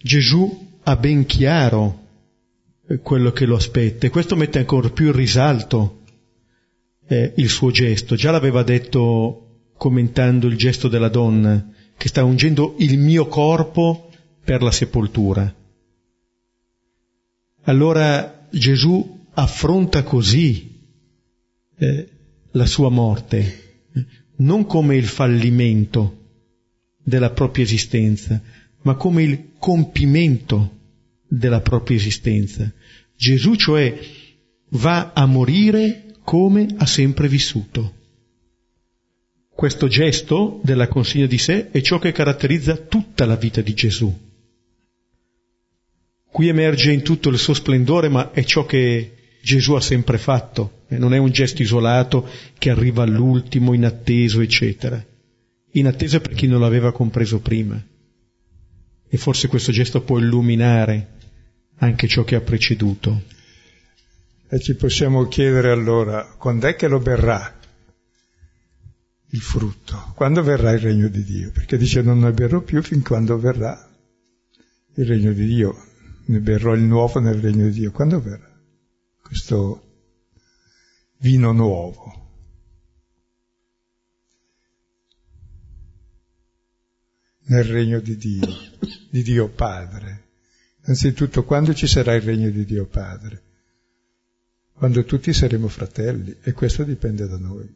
[0.00, 2.06] Gesù ha ben chiaro
[3.02, 6.02] quello che lo aspetta e questo mette ancora più in risalto
[7.08, 8.14] eh, il suo gesto.
[8.14, 14.07] Già l'aveva detto commentando il gesto della donna che sta ungendo il mio corpo
[14.48, 15.54] per la sepoltura.
[17.64, 20.86] Allora Gesù affronta così
[21.76, 22.08] eh,
[22.52, 23.90] la sua morte,
[24.36, 26.28] non come il fallimento
[26.96, 28.40] della propria esistenza,
[28.84, 30.78] ma come il compimento
[31.28, 32.72] della propria esistenza.
[33.14, 33.98] Gesù cioè
[34.70, 37.96] va a morire come ha sempre vissuto.
[39.50, 44.26] Questo gesto della consegna di sé è ciò che caratterizza tutta la vita di Gesù.
[46.30, 50.82] Qui emerge in tutto il suo splendore, ma è ciò che Gesù ha sempre fatto,
[50.88, 55.02] non è un gesto isolato che arriva all'ultimo, inatteso, eccetera.
[55.72, 57.82] Inatteso per chi non l'aveva compreso prima.
[59.10, 61.16] E forse questo gesto può illuminare
[61.76, 63.22] anche ciò che ha preceduto.
[64.50, 67.58] E ci possiamo chiedere allora, quando è che lo berrà
[69.30, 70.12] il frutto?
[70.14, 71.50] Quando verrà il regno di Dio?
[71.52, 73.88] Perché dice non ne berrò più fin quando verrà
[74.94, 75.87] il regno di Dio,
[76.28, 77.90] ne berrò il nuovo nel regno di Dio.
[77.90, 78.50] Quando verrà
[79.22, 79.82] questo
[81.18, 82.26] vino nuovo?
[87.44, 88.46] Nel regno di Dio,
[89.10, 90.26] di Dio Padre.
[90.82, 93.42] Anzitutto, quando ci sarà il regno di Dio Padre?
[94.72, 97.74] Quando tutti saremo fratelli e questo dipende da noi.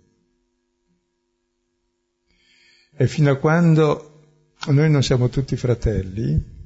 [2.94, 6.61] E fino a quando noi non siamo tutti fratelli,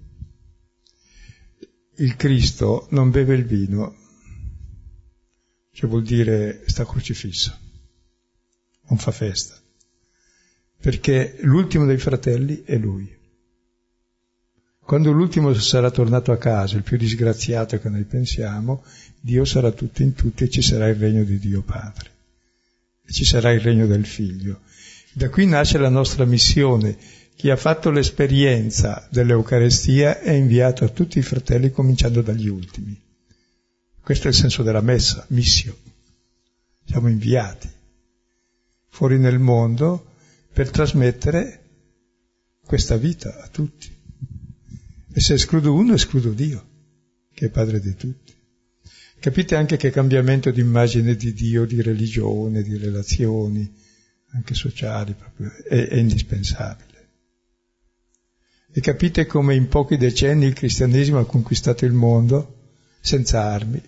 [1.99, 3.97] il Cristo non beve il vino,
[5.73, 7.57] cioè vuol dire sta crocifisso,
[8.89, 9.61] non fa festa.
[10.79, 13.13] perché l'ultimo dei fratelli è lui.
[14.81, 18.85] Quando l'ultimo sarà tornato a casa, il più disgraziato che noi pensiamo,
[19.19, 22.11] Dio sarà tutto in tutti e ci sarà il regno di Dio Padre.
[23.05, 24.61] E ci sarà il regno del Figlio.
[25.13, 26.97] Da qui nasce la nostra missione.
[27.37, 32.99] Chi ha fatto l'esperienza dell'Eucarestia è inviato a tutti i fratelli, cominciando dagli ultimi.
[34.01, 35.77] Questo è il senso della messa, missio.
[36.87, 37.69] Siamo inviati
[38.89, 40.13] fuori nel mondo
[40.51, 41.65] per trasmettere
[42.65, 43.95] questa vita a tutti.
[45.13, 46.67] E se escludo uno, escludo Dio,
[47.35, 48.33] che è padre di tutti.
[49.21, 53.71] Capite anche che cambiamento di immagine di Dio, di religione, di relazioni,
[54.31, 56.86] anche sociali, proprio, è, è indispensabile.
[58.77, 63.83] E capite come in pochi decenni il cristianesimo ha conquistato il mondo senza armi,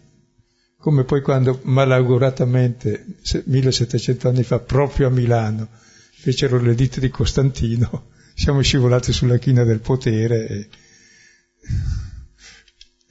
[0.78, 3.04] come poi quando malauguratamente
[3.44, 5.68] 1700 anni fa proprio a Milano
[6.12, 10.68] fecero l'editto di Costantino, siamo scivolati sulla china del potere e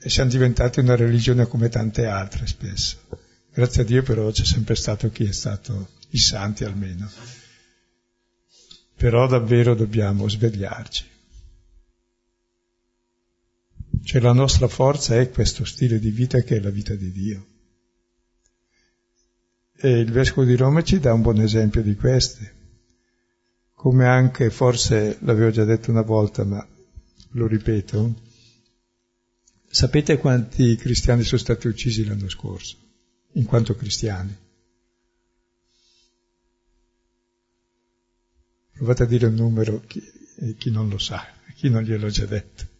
[0.00, 2.98] e siamo diventati una religione come tante altre spesso.
[3.52, 7.10] Grazie a Dio però c'è sempre stato chi è stato, i santi almeno.
[8.96, 11.17] Però davvero dobbiamo svegliarci.
[14.08, 17.46] Cioè la nostra forza è questo stile di vita che è la vita di Dio.
[19.76, 22.54] E il Vescovo di Roma ci dà un buon esempio di queste,
[23.74, 26.66] come anche, forse l'avevo già detto una volta, ma
[27.32, 28.14] lo ripeto,
[29.70, 32.78] Sapete quanti cristiani sono stati uccisi l'anno scorso,
[33.32, 34.34] in quanto cristiani?
[38.72, 40.02] Provate a dire un numero chi,
[40.56, 41.22] chi non lo sa,
[41.54, 42.76] chi non gliel'ho già detto.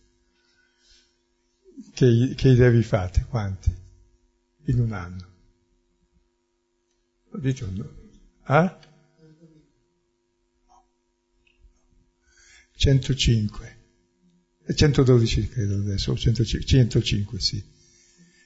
[1.94, 3.24] Che, che idea vi fate?
[3.28, 3.74] Quanti?
[4.66, 5.26] In un anno.
[7.30, 7.86] Lo dice un
[8.44, 8.78] Ah?
[12.76, 13.76] 105.
[14.74, 17.62] 112 credo adesso, 105, 105 sì.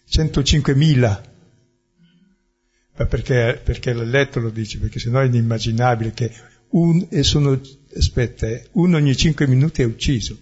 [0.09, 1.31] 105.000.
[2.95, 4.79] Ma perché, perché il letto lo dice?
[4.79, 6.33] Perché sennò è inimmaginabile che
[6.71, 7.61] un, e sono,
[7.97, 10.39] aspetta, eh, uno ogni 5 minuti è ucciso.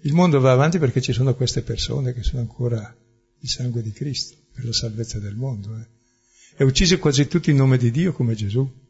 [0.00, 2.94] Il mondo va avanti perché ci sono queste persone che sono ancora
[3.40, 5.76] il sangue di Cristo per la salvezza del mondo.
[5.76, 5.86] Eh.
[6.56, 8.84] È ucciso quasi tutti in nome di Dio come Gesù.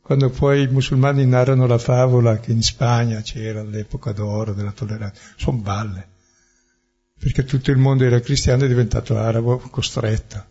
[0.00, 5.20] Quando poi i musulmani narrano la favola che in Spagna c'era l'epoca d'oro della tolleranza,
[5.36, 6.08] sono balle,
[7.18, 10.46] perché tutto il mondo era cristiano e è diventato arabo costretto.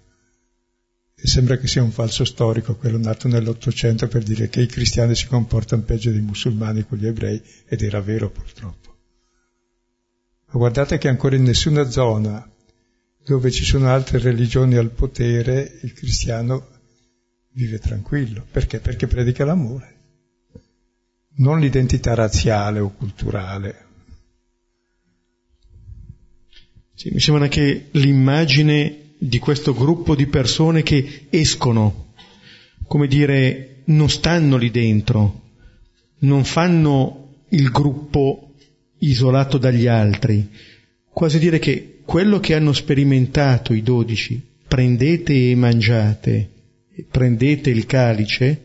[1.15, 5.15] E sembra che sia un falso storico, quello nato nell'Ottocento per dire che i cristiani
[5.15, 8.94] si comportano peggio dei musulmani con gli ebrei, ed era vero purtroppo.
[10.55, 12.49] Guardate che ancora in nessuna zona
[13.25, 16.67] dove ci sono altre religioni al potere, il cristiano
[17.51, 18.45] vive tranquillo.
[18.49, 18.79] Perché?
[18.79, 19.95] Perché predica l'amore,
[21.39, 23.85] non l'identità razziale o culturale.
[26.93, 32.13] Sì, mi sembra che l'immagine di questo gruppo di persone che escono,
[32.87, 35.49] come dire, non stanno lì dentro,
[36.19, 38.44] non fanno il gruppo
[38.99, 40.49] isolato dagli altri,
[41.09, 46.49] quasi dire che quello che hanno sperimentato i dodici, prendete e mangiate,
[47.09, 48.63] prendete il calice,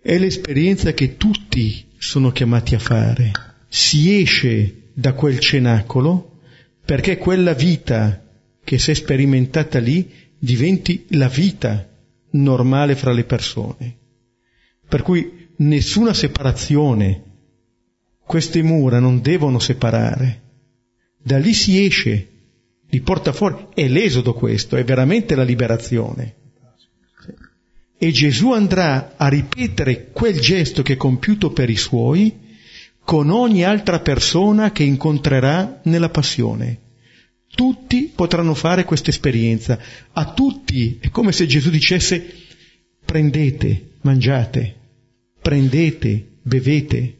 [0.00, 3.32] è l'esperienza che tutti sono chiamati a fare.
[3.68, 6.40] Si esce da quel cenacolo
[6.84, 8.24] perché quella vita
[8.64, 11.88] che si è sperimentata lì diventi la vita
[12.30, 13.96] normale fra le persone.
[14.88, 17.22] Per cui nessuna separazione,
[18.28, 20.42] queste mura non devono separare.
[21.20, 22.28] Da lì si esce,
[22.88, 23.66] li porta fuori.
[23.74, 26.36] È l'esodo questo, è veramente la liberazione
[28.00, 32.46] e Gesù andrà a ripetere quel gesto che è compiuto per i suoi
[33.02, 36.78] con ogni altra persona che incontrerà nella passione.
[37.52, 39.80] Tutti potranno fare questa esperienza.
[40.12, 42.24] A tutti è come se Gesù dicesse
[43.04, 44.76] prendete, mangiate,
[45.40, 47.16] prendete, bevete.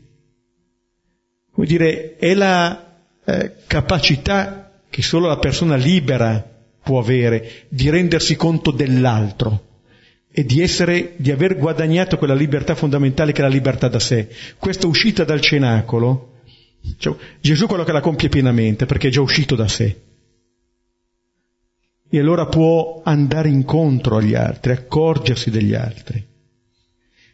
[1.59, 6.41] Vuol dire, è la eh, capacità che solo la persona libera
[6.85, 9.65] può avere di rendersi conto dell'altro
[10.31, 14.29] e di essere, di aver guadagnato quella libertà fondamentale che è la libertà da sé.
[14.57, 16.43] Questa uscita dal cenacolo,
[16.97, 20.01] cioè, Gesù quello che la compie pienamente perché è già uscito da sé.
[22.09, 26.25] E allora può andare incontro agli altri, accorgersi degli altri.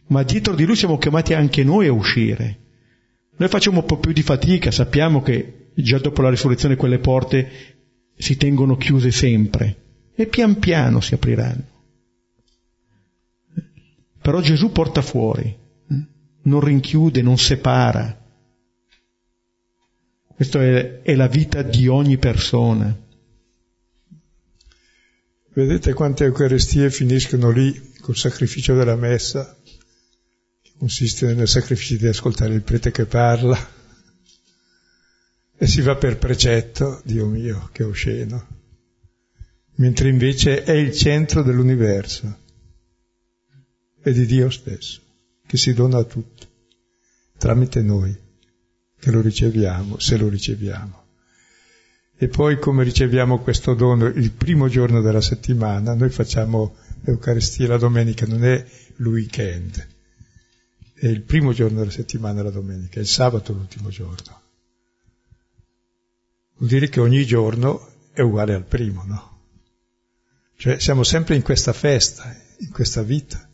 [0.07, 2.63] Ma dietro di lui siamo chiamati anche noi a uscire.
[3.37, 7.75] Noi facciamo un po' più di fatica, sappiamo che già dopo la risurrezione quelle porte
[8.15, 9.83] si tengono chiuse sempre
[10.15, 11.73] e pian piano si apriranno.
[14.21, 15.63] Però Gesù porta fuori.
[16.43, 18.23] non rinchiude, non separa.
[20.35, 22.95] Questa è, è la vita di ogni persona.
[25.53, 29.57] Vedete quante Eucaristie finiscono lì col sacrificio della messa,
[30.77, 33.57] consiste nel sacrificio di ascoltare il prete che parla,
[35.57, 38.47] e si va per precetto, Dio mio, che osceno,
[39.75, 42.43] mentre invece è il centro dell'universo,
[44.01, 45.01] è di Dio stesso,
[45.45, 46.45] che si dona a tutti,
[47.37, 48.15] tramite noi,
[48.99, 51.03] che lo riceviamo, se lo riceviamo.
[52.17, 57.77] E poi come riceviamo questo dono il primo giorno della settimana, noi facciamo l'Eucaristia la
[57.77, 58.65] domenica, non è
[58.97, 59.94] il weekend,
[60.95, 64.41] è il primo giorno della settimana la domenica, è il sabato l'ultimo giorno.
[66.55, 69.33] Vuol dire che ogni giorno è uguale al primo, no?
[70.55, 73.49] Cioè siamo sempre in questa festa, in questa vita,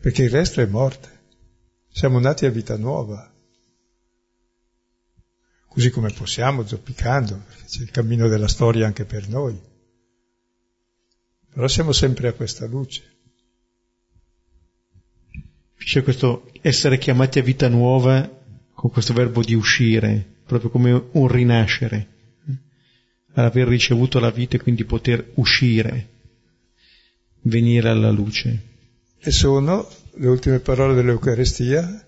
[0.00, 1.12] perché il resto è morte.
[1.90, 3.30] Siamo nati a vita nuova.
[5.68, 9.60] Così come possiamo, zoppicando, perché c'è il cammino della storia anche per noi.
[11.52, 13.13] Però siamo sempre a questa luce.
[15.84, 21.28] C'è questo essere chiamati a vita nuova con questo verbo di uscire, proprio come un
[21.28, 22.08] rinascere,
[23.34, 26.08] aver ricevuto la vita e quindi poter uscire,
[27.42, 28.72] venire alla luce.
[29.20, 32.06] E sono le ultime parole dell'Eucaristia?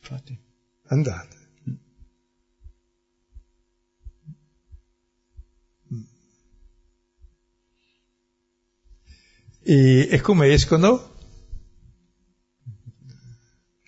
[0.00, 0.38] Infatti.
[0.88, 1.36] Andate.
[9.62, 11.07] E, e come escono?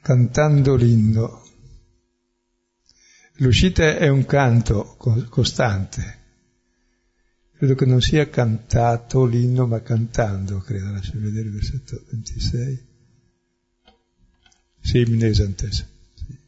[0.03, 1.42] Cantando l'inno.
[3.34, 4.96] L'uscita è un canto
[5.28, 6.18] costante.
[7.53, 10.90] Credo che non sia cantato l'inno, ma cantando, credo.
[10.92, 12.86] Lascia vedere il versetto 26.
[14.80, 15.86] Sì, minesantes.
[16.14, 16.38] Sì.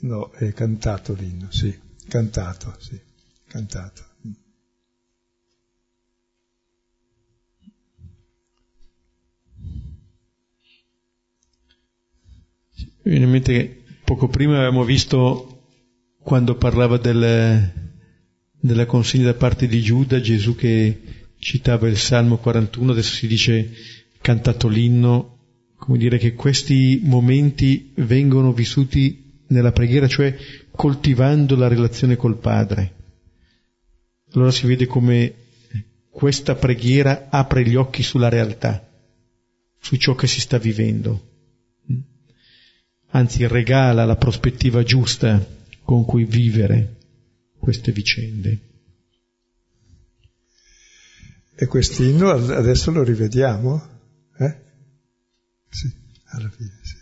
[0.00, 1.76] No, è cantato l'inno, sì.
[2.06, 3.00] Cantato, sì.
[3.46, 4.09] Cantato.
[13.10, 15.64] Viene in mente che poco prima avevamo visto,
[16.22, 17.72] quando parlava del,
[18.60, 21.00] della consegna da parte di Giuda, Gesù che
[21.40, 23.68] citava il Salmo 41, adesso si dice
[24.20, 25.38] cantato l'inno,
[25.74, 30.36] come dire che questi momenti vengono vissuti nella preghiera, cioè
[30.70, 32.94] coltivando la relazione col Padre.
[34.34, 35.34] Allora si vede come
[36.08, 38.88] questa preghiera apre gli occhi sulla realtà,
[39.80, 41.24] su ciò che si sta vivendo
[43.20, 45.46] anzi regala la prospettiva giusta
[45.82, 46.96] con cui vivere
[47.58, 48.60] queste vicende.
[51.54, 53.88] E quest'inno adesso lo rivediamo?
[54.38, 54.56] Eh?
[55.68, 55.92] Sì,
[56.24, 56.96] alla fine sì.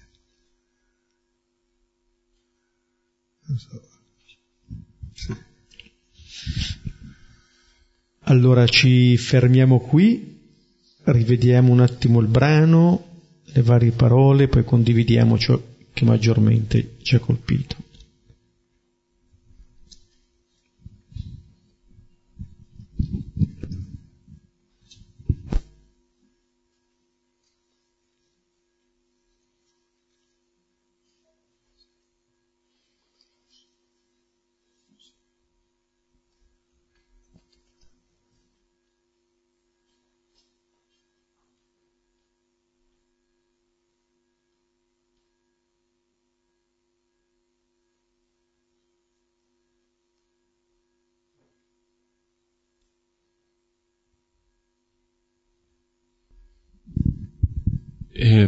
[3.47, 3.83] Non so.
[5.15, 5.37] Sì.
[8.23, 10.41] Allora ci fermiamo qui,
[11.05, 15.59] rivediamo un attimo il brano, le varie parole, poi condividiamo ciò
[15.99, 17.75] che maggiormente ci ha colpito.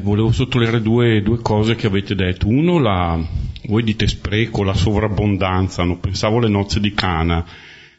[0.01, 2.48] Volevo sottolineare due, due, cose che avete detto.
[2.48, 3.18] Uno, la,
[3.64, 5.98] voi dite spreco, la sovrabbondanza, no?
[5.98, 7.46] pensavo alle nozze di Cana.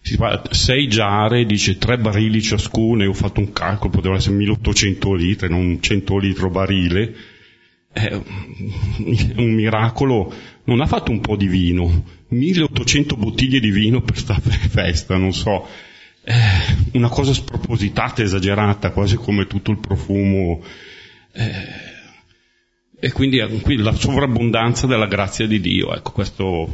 [0.03, 4.35] Si fa sei giare, dice tre barili ciascuno, e ho fatto un calcolo, poteva essere
[4.35, 7.13] 1800 litri, non un 100 litro barile.
[7.93, 10.33] È un miracolo,
[10.63, 15.33] non ha fatto un po' di vino, 1800 bottiglie di vino per sta festa, non
[15.33, 15.67] so.
[16.23, 16.33] È
[16.93, 20.61] una cosa spropositata, esagerata, quasi come tutto il profumo
[21.33, 21.90] eh,
[23.03, 26.69] e quindi, quindi, la sovrabbondanza della grazia di Dio, ecco, questo,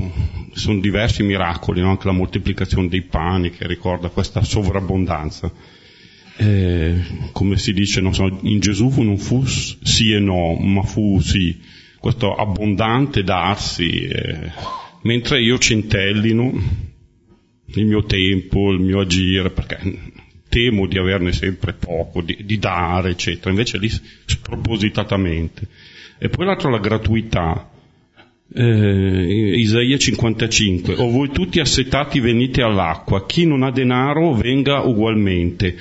[0.51, 1.91] sono diversi miracoli, no?
[1.91, 5.49] anche la moltiplicazione dei pani che ricorda questa sovrabbondanza.
[6.35, 7.01] Eh,
[7.31, 11.61] come si dice, non so, in Gesù non fu sì e no, ma fu sì,
[11.97, 14.51] questo abbondante darsi, eh,
[15.03, 16.51] mentre io centellino
[17.67, 19.79] il mio tempo, il mio agire, perché
[20.49, 25.67] temo di averne sempre poco, di, di dare, eccetera, invece lì spropositatamente.
[26.17, 27.69] E poi l'altro la gratuità.
[28.53, 35.75] Eh, Isaia 55, o voi tutti assetati venite all'acqua, chi non ha denaro venga ugualmente,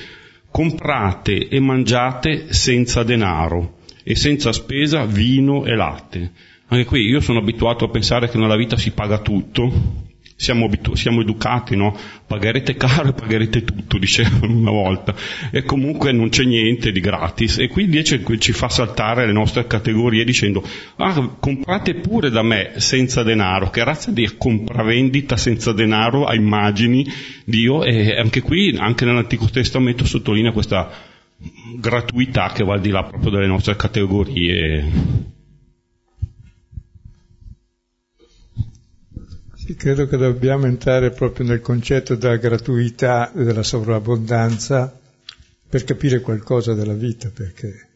[0.50, 6.32] comprate e mangiate senza denaro e senza spesa vino e latte.
[6.68, 10.05] Anche qui io sono abituato a pensare che nella vita si paga tutto,
[10.36, 11.96] siamo, abitu- siamo educati, no?
[12.26, 15.14] Pagherete caro e pagherete tutto, dicevano una volta,
[15.50, 17.58] e comunque non c'è niente di gratis.
[17.58, 20.62] E quindi invece ci fa saltare le nostre categorie dicendo,
[20.96, 27.06] ah, comprate pure da me senza denaro, che razza di compravendita senza denaro a immagini
[27.44, 31.14] Dio, e anche qui, anche nell'Antico Testamento sottolinea questa
[31.78, 35.34] gratuità che va al di là proprio delle nostre categorie
[39.74, 45.00] credo che dobbiamo entrare proprio nel concetto della gratuità e della sovrabbondanza
[45.68, 47.88] per capire qualcosa della vita, perché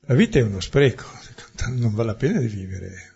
[0.00, 1.04] la vita è uno spreco,
[1.76, 3.12] non vale la pena di vivere.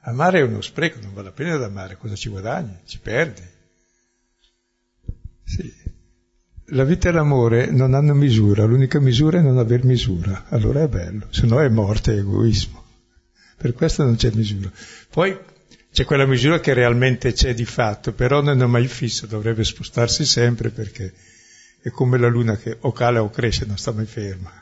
[0.00, 2.80] Amare è uno spreco, non vale la pena di amare, cosa ci guadagni?
[2.84, 3.42] Ci perdi.
[5.44, 5.72] Sì.
[6.70, 10.88] La vita e l'amore non hanno misura, l'unica misura è non aver misura, allora è
[10.88, 12.85] bello, se no è morte e egoismo.
[13.56, 14.70] Per questo non c'è misura.
[15.10, 15.38] Poi
[15.90, 20.26] c'è quella misura che realmente c'è di fatto, però non è mai fissa, dovrebbe spostarsi
[20.26, 21.12] sempre perché
[21.80, 24.52] è come la luna che o cala o cresce, non sta mai ferma.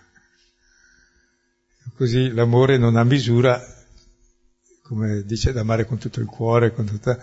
[1.96, 3.60] Così l'amore non ha misura,
[4.82, 7.18] come dice, da amare con tutto il cuore, con tutta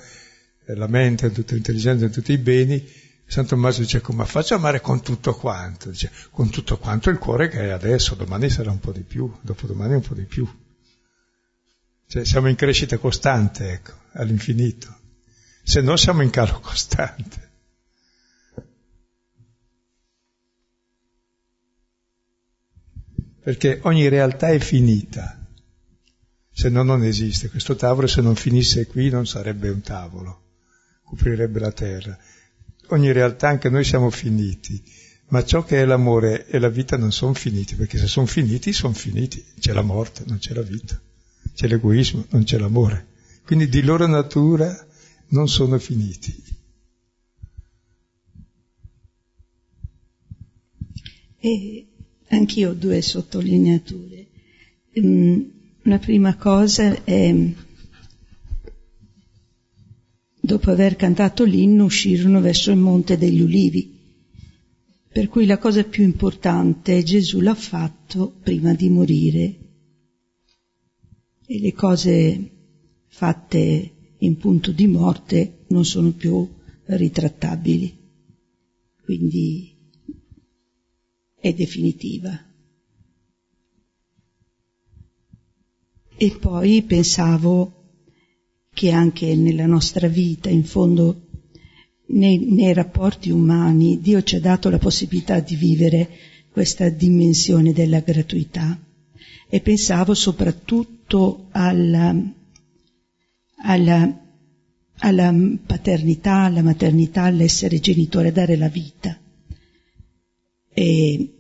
[0.66, 2.86] la mente, con tutta l'intelligenza, con tutti i beni.
[3.26, 5.90] San Tommaso dice, come faccio amare con tutto quanto?
[5.90, 9.32] Dice, con tutto quanto il cuore che è adesso, domani sarà un po' di più,
[9.40, 10.46] dopodomani un po' di più.
[12.12, 14.94] Cioè siamo in crescita costante, ecco, all'infinito.
[15.64, 17.50] Se no siamo in calo costante.
[23.42, 25.40] Perché ogni realtà è finita,
[26.52, 27.50] se no non esiste.
[27.50, 30.56] Questo tavolo se non finisse qui non sarebbe un tavolo,
[31.04, 32.18] coprirebbe la terra.
[32.88, 34.84] Ogni realtà, anche noi siamo finiti,
[35.30, 38.74] ma ciò che è l'amore e la vita non sono finiti, perché se sono finiti,
[38.74, 39.54] sono finiti.
[39.58, 41.02] C'è la morte, non c'è la vita
[41.54, 43.08] c'è l'egoismo, non c'è l'amore.
[43.46, 44.88] Quindi di loro natura
[45.30, 46.44] non sono finiti.
[51.40, 51.88] E
[52.30, 54.28] anch'io ho due sottolineature.
[55.00, 55.42] Mm,
[55.84, 57.36] la prima cosa è,
[60.40, 64.00] dopo aver cantato l'inno, uscirono verso il Monte degli Ulivi.
[65.12, 69.61] Per cui la cosa più importante Gesù l'ha fatto prima di morire
[71.52, 72.52] e le cose
[73.08, 76.50] fatte in punto di morte non sono più
[76.86, 77.94] ritrattabili,
[79.04, 79.76] quindi
[81.38, 82.40] è definitiva.
[86.16, 87.90] E poi pensavo
[88.74, 91.28] che anche nella nostra vita, in fondo,
[92.12, 96.10] nei, nei, rapporti umani, Dio ci ha dato la possibilità di vivere
[96.50, 98.80] questa dimensione della gratuità
[99.54, 102.16] e pensavo soprattutto alla,
[103.64, 104.20] alla,
[105.00, 105.36] alla
[105.66, 109.20] paternità, alla maternità, all'essere genitore, dare la vita.
[110.74, 111.34] E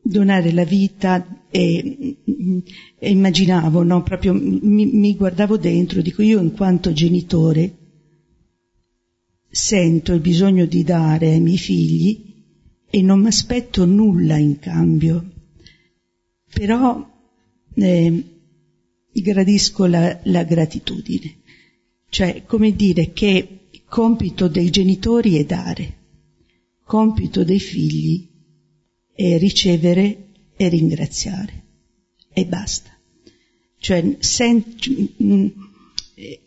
[0.00, 2.16] donare la vita e,
[2.98, 4.02] e immaginavo, no?
[4.02, 7.76] proprio mi, mi guardavo dentro, dico io in quanto genitore
[9.50, 12.32] sento il bisogno di dare ai miei figli
[12.88, 15.32] e non mi aspetto nulla in cambio
[16.54, 17.06] però
[17.74, 18.24] eh,
[19.12, 21.40] gradisco la, la gratitudine,
[22.08, 25.96] cioè come dire che il compito dei genitori è dare,
[26.84, 28.28] compito dei figli
[29.12, 31.64] è ricevere e ringraziare
[32.32, 32.90] e basta.
[33.78, 34.64] Cioè, sen,
[35.22, 35.46] mm,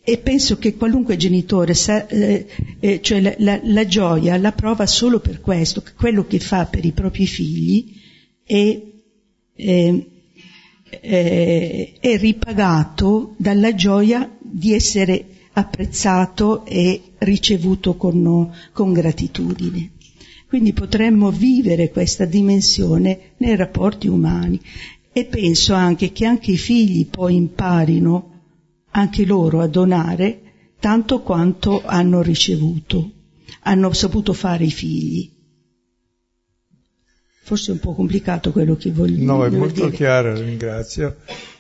[0.02, 2.48] e penso che qualunque genitore sa, eh,
[2.80, 6.66] eh, cioè la, la, la, gioia la prova solo per questo, che quello che fa
[6.66, 7.94] per i propri figli
[8.44, 8.96] è
[9.58, 10.10] eh,
[10.90, 19.92] eh, è ripagato dalla gioia di essere apprezzato e ricevuto con, con gratitudine.
[20.48, 24.62] Quindi potremmo vivere questa dimensione nei rapporti umani
[25.12, 28.32] e penso anche che anche i figli poi imparino
[28.92, 30.42] anche loro a donare
[30.80, 33.12] tanto quanto hanno ricevuto,
[33.64, 35.30] hanno saputo fare i figli.
[37.48, 39.96] Forse è un po' complicato quello che voglio No, è molto dire.
[39.96, 41.16] chiaro, ringrazio.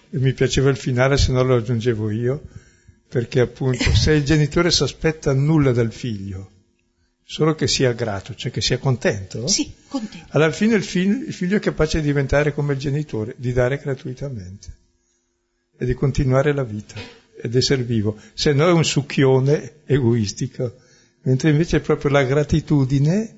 [0.09, 2.41] E mi piaceva il finale, se no lo aggiungevo io,
[3.07, 6.51] perché appunto se il genitore si aspetta nulla dal figlio,
[7.23, 9.47] solo che sia grato, cioè che sia contento.
[9.47, 10.27] Sì, contento.
[10.31, 13.77] Alla fine il figlio, il figlio è capace di diventare come il genitore, di dare
[13.77, 14.67] gratuitamente
[15.77, 16.95] e di continuare la vita
[17.41, 18.17] ed essere vivo.
[18.33, 20.75] Se no è un succhione egoistico,
[21.21, 23.36] mentre invece proprio la gratitudine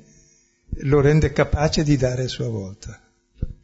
[0.81, 2.99] lo rende capace di dare a sua volta,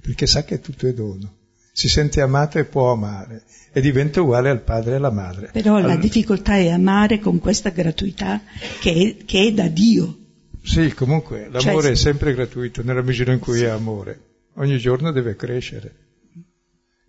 [0.02, 1.34] perché sa che tutto è dono.
[1.72, 3.44] Si sente amato e può amare
[3.74, 5.50] e diventa uguale al padre e alla madre.
[5.52, 8.42] Però allora, la difficoltà è amare con questa gratuità
[8.80, 10.18] che è, che è da Dio.
[10.64, 13.64] Sì, comunque l'amore cioè, è sempre gratuito nella misura in cui sì.
[13.66, 14.20] è amore.
[14.54, 15.94] Ogni giorno deve crescere.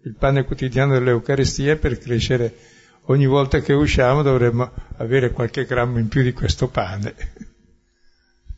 [0.02, 2.54] Il pane quotidiano dell'Eucaristia è per crescere.
[3.04, 7.14] Ogni volta che usciamo dovremmo avere qualche grammo in più di questo pane,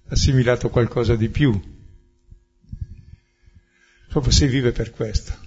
[0.09, 1.59] assimilato qualcosa di più.
[4.09, 5.46] Proprio si vive per questo.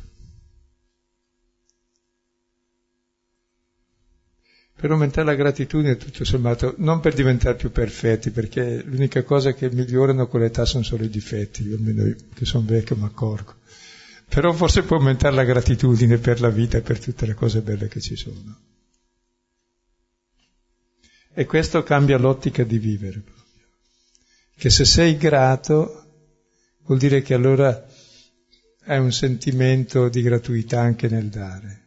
[4.81, 9.69] per aumentare la gratitudine tutto sommato, non per diventare più perfetti, perché l'unica cosa che
[9.69, 13.57] migliorano con l'età sono solo i difetti, io almeno io, che sono vecchio mi accorgo.
[14.27, 17.87] Però forse può aumentare la gratitudine per la vita e per tutte le cose belle
[17.87, 18.57] che ci sono.
[21.31, 23.21] E questo cambia l'ottica di vivere.
[24.61, 26.05] Che se sei grato
[26.83, 27.83] vuol dire che allora
[28.83, 31.81] hai un sentimento di gratuità anche nel dare.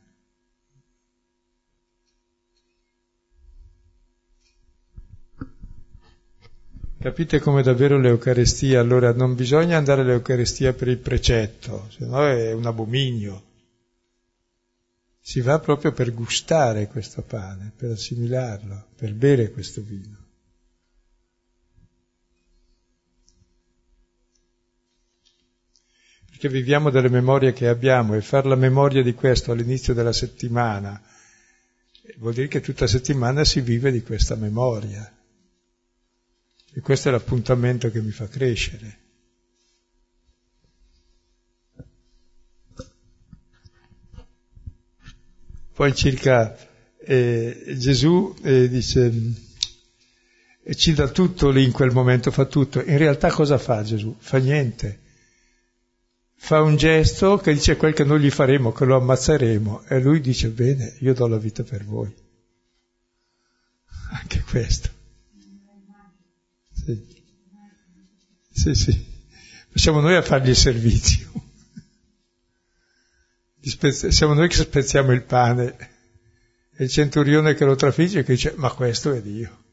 [6.99, 8.81] Capite come davvero l'Eucarestia?
[8.81, 13.45] Allora non bisogna andare all'Eucarestia per il precetto, se no è un abominio.
[15.21, 20.24] Si va proprio per gustare questo pane, per assimilarlo, per bere questo vino.
[26.45, 31.01] Perché viviamo delle memorie che abbiamo e fare la memoria di questo all'inizio della settimana
[32.19, 35.11] vuol dire che tutta settimana si vive di questa memoria.
[36.71, 38.99] E questo è l'appuntamento che mi fa crescere.
[45.73, 46.55] Poi circa
[46.99, 49.13] eh, Gesù eh, dice,
[50.77, 52.83] ci dà tutto lì in quel momento, fa tutto.
[52.83, 54.15] In realtà cosa fa Gesù?
[54.19, 55.04] Fa niente.
[56.45, 59.85] Fa un gesto che dice quel che non gli faremo, che lo ammazzeremo.
[59.89, 62.15] E lui dice, bene, io do la vita per voi.
[64.13, 64.91] Anche questo.
[66.71, 67.25] Sì.
[68.51, 69.07] sì, sì.
[69.71, 71.33] Facciamo noi a fargli il servizio.
[74.11, 75.77] Siamo noi che spezziamo il pane
[76.77, 79.64] e il centurione che lo trafigge che dice ma questo è Dio.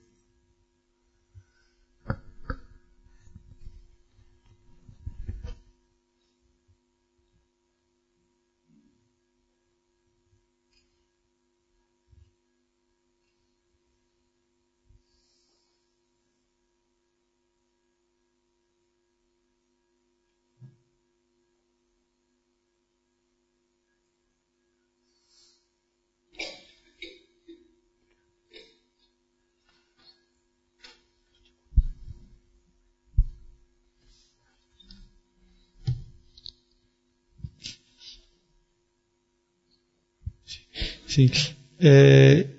[41.28, 41.53] Sì.
[41.78, 42.55] Eh,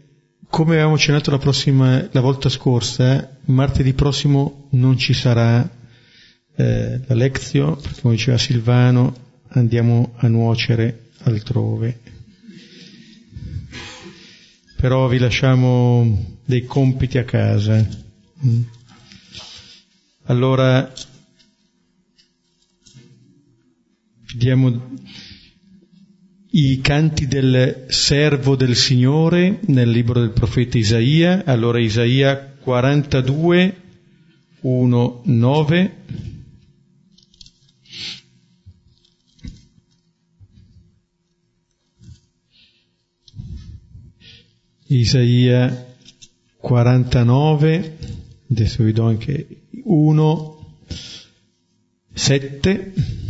[0.48, 5.66] come avevamo accennato la, prossima, la volta scorsa, martedì prossimo non ci sarà
[6.54, 9.14] eh, la lezione, perché come diceva Silvano,
[9.48, 12.00] andiamo a nuocere altrove.
[14.76, 17.88] Però vi lasciamo dei compiti a casa.
[18.44, 18.62] Mm.
[20.24, 20.92] Allora,
[24.32, 24.96] vediamo
[26.55, 33.76] i canti del servo del Signore nel libro del profeta Isaia, allora Isaia 42,
[34.61, 35.96] 1, 9.
[44.88, 45.86] Isaia
[46.59, 47.96] 49,
[48.50, 49.46] adesso vi do anche
[49.84, 50.76] 1,
[52.12, 53.22] 7.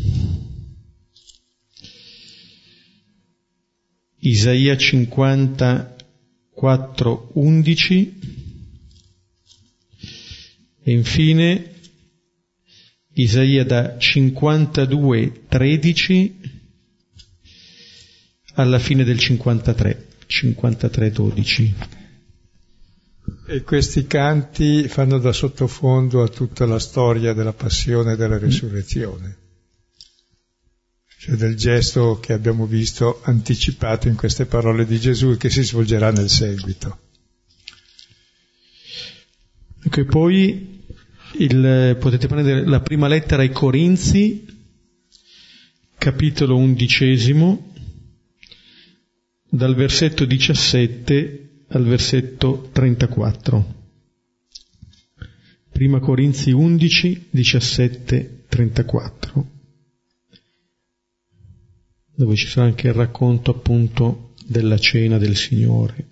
[4.25, 8.19] Isaia 54, 11
[10.85, 11.71] e infine
[13.15, 16.41] Isaia da 52, 13
[18.55, 21.75] alla fine del 53, 53, 12.
[23.49, 29.42] E questi canti fanno da sottofondo a tutta la storia della passione e della resurrezione
[31.23, 35.63] cioè del gesto che abbiamo visto anticipato in queste parole di Gesù e che si
[35.63, 36.99] svolgerà nel seguito.
[39.85, 40.83] Ecco, e poi
[41.39, 44.45] il, potete prendere la prima lettera ai Corinzi,
[45.97, 47.73] capitolo undicesimo,
[49.49, 53.75] dal versetto 17 al versetto 34.
[55.71, 59.52] Prima Corinzi 11, 17, 34,
[62.15, 66.09] dove ci sarà anche il racconto appunto della cena del Signore.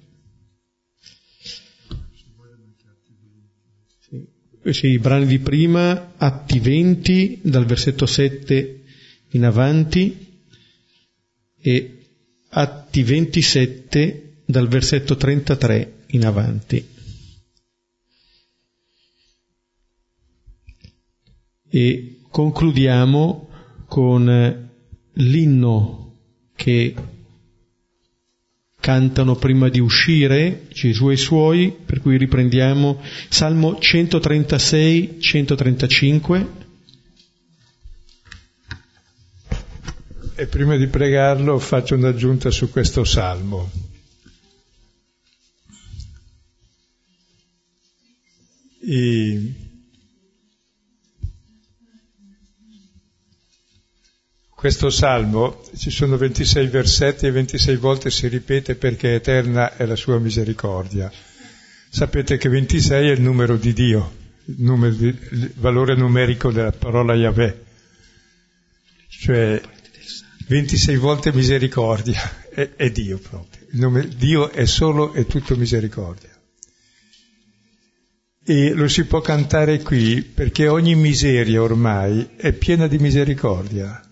[4.63, 8.83] Sì, i brani di prima, Atti 20, dal versetto 7
[9.31, 10.43] in avanti,
[11.59, 11.99] e
[12.51, 16.89] Atti 27, dal versetto 33 in avanti.
[21.71, 23.49] E concludiamo
[23.87, 24.70] con
[25.15, 26.15] l'inno
[26.55, 26.95] che
[28.81, 36.47] cantano prima di uscire Gesù e i suoi, per cui riprendiamo Salmo 136-135.
[40.35, 43.71] E prima di pregarlo faccio un'aggiunta su questo salmo.
[48.83, 49.30] I...
[54.61, 59.97] Questo salmo, ci sono 26 versetti e 26 volte si ripete perché eterna è la
[59.97, 61.11] sua misericordia.
[61.89, 66.73] Sapete che 26 è il numero di Dio, il, numero di, il valore numerico della
[66.73, 67.65] parola Yahweh.
[69.09, 69.63] Cioè
[70.47, 73.67] 26 volte misericordia, è, è Dio proprio.
[73.71, 76.39] Nome, Dio è solo e tutto misericordia.
[78.45, 84.05] E lo si può cantare qui perché ogni miseria ormai è piena di misericordia.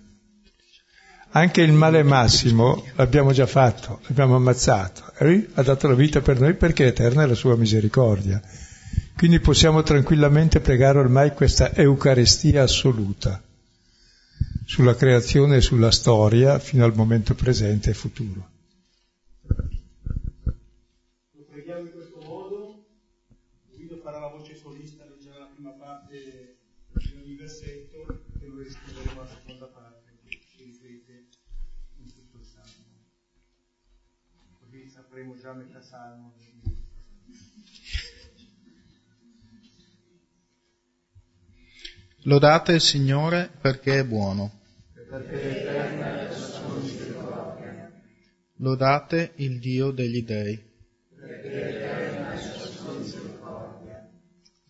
[1.38, 5.12] Anche il male massimo l'abbiamo già fatto, l'abbiamo ammazzato.
[5.16, 8.42] E lui ha dato la vita per noi perché eterna è la sua misericordia.
[9.16, 13.40] Quindi possiamo tranquillamente pregare ormai questa Eucaristia assoluta
[14.64, 18.48] sulla creazione e sulla storia fino al momento presente e futuro.
[35.48, 36.34] Già metà Salmo.
[42.24, 44.60] Lodate il Signore perché è buono.
[48.56, 50.66] Lodate il Dio degli dei.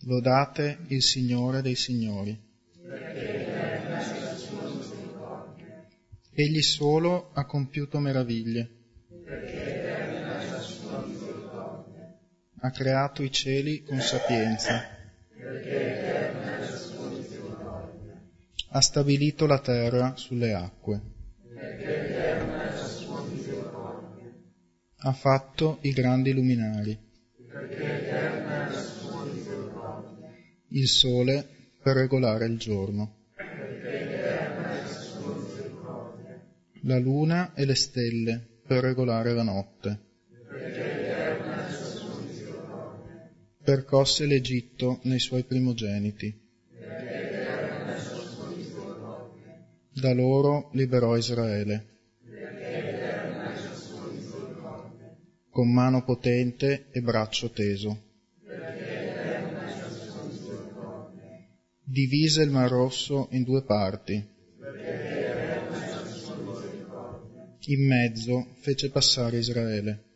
[0.03, 2.39] Lodate il Signore dei Signori.
[6.31, 8.77] Egli solo ha compiuto meraviglie.
[12.61, 14.83] Ha creato i cieli con sapienza.
[18.71, 21.01] Ha stabilito la terra sulle acque.
[24.97, 26.99] Ha fatto i grandi luminari.
[30.67, 31.47] Il sole
[31.81, 33.15] per regolare il giorno.
[36.81, 40.07] La luna e le stelle per regolare la notte.
[43.69, 46.35] Percosse l'Egitto nei suoi primogeniti.
[49.93, 51.85] Da loro liberò Israele.
[55.51, 58.01] Con mano potente e braccio teso.
[61.83, 64.27] Divise il Mar Rosso in due parti.
[67.67, 70.08] In mezzo fece passare Israele.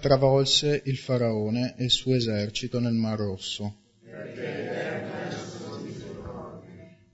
[0.00, 3.74] Travolse il faraone e il suo esercito nel Mar Rosso.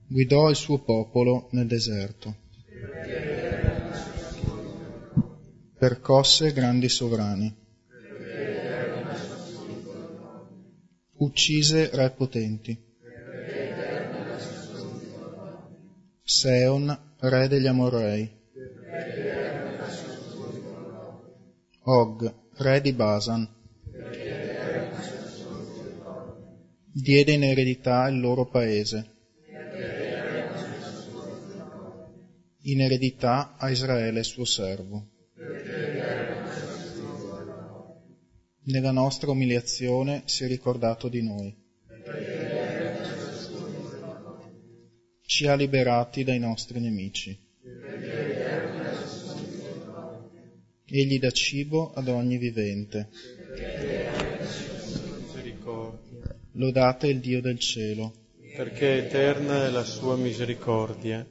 [0.07, 2.35] Guidò il suo popolo nel deserto.
[5.79, 7.55] Percosse grandi sovrani.
[11.17, 12.77] Uccise re potenti.
[16.21, 18.31] Seon, re degli Amorei.
[21.87, 23.47] Og, re di Basan.
[26.91, 29.11] Diede in eredità il loro paese.
[32.61, 35.09] In eredità a Israele suo servo.
[38.63, 41.55] Nella nostra umiliazione si è ricordato di noi.
[45.21, 47.44] Ci ha liberati dai nostri nemici.
[50.87, 53.09] Egli dà cibo ad ogni vivente.
[56.51, 58.13] Lodate il Dio del cielo.
[58.55, 61.25] Perché eterna è la sua misericordia.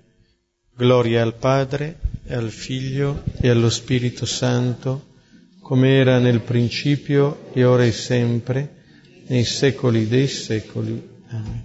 [0.77, 5.13] Gloria al Padre, e al Figlio, e allo Spirito Santo,
[5.61, 8.83] come era nel principio, e ora e sempre,
[9.29, 11.01] nei secoli dei secoli.
[11.29, 11.65] Amen.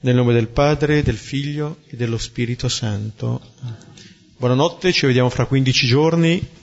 [0.00, 3.40] Nel nome del Padre, del Figlio e dello Spirito Santo.
[4.38, 6.60] Buonanotte, ci vediamo fra 15 giorni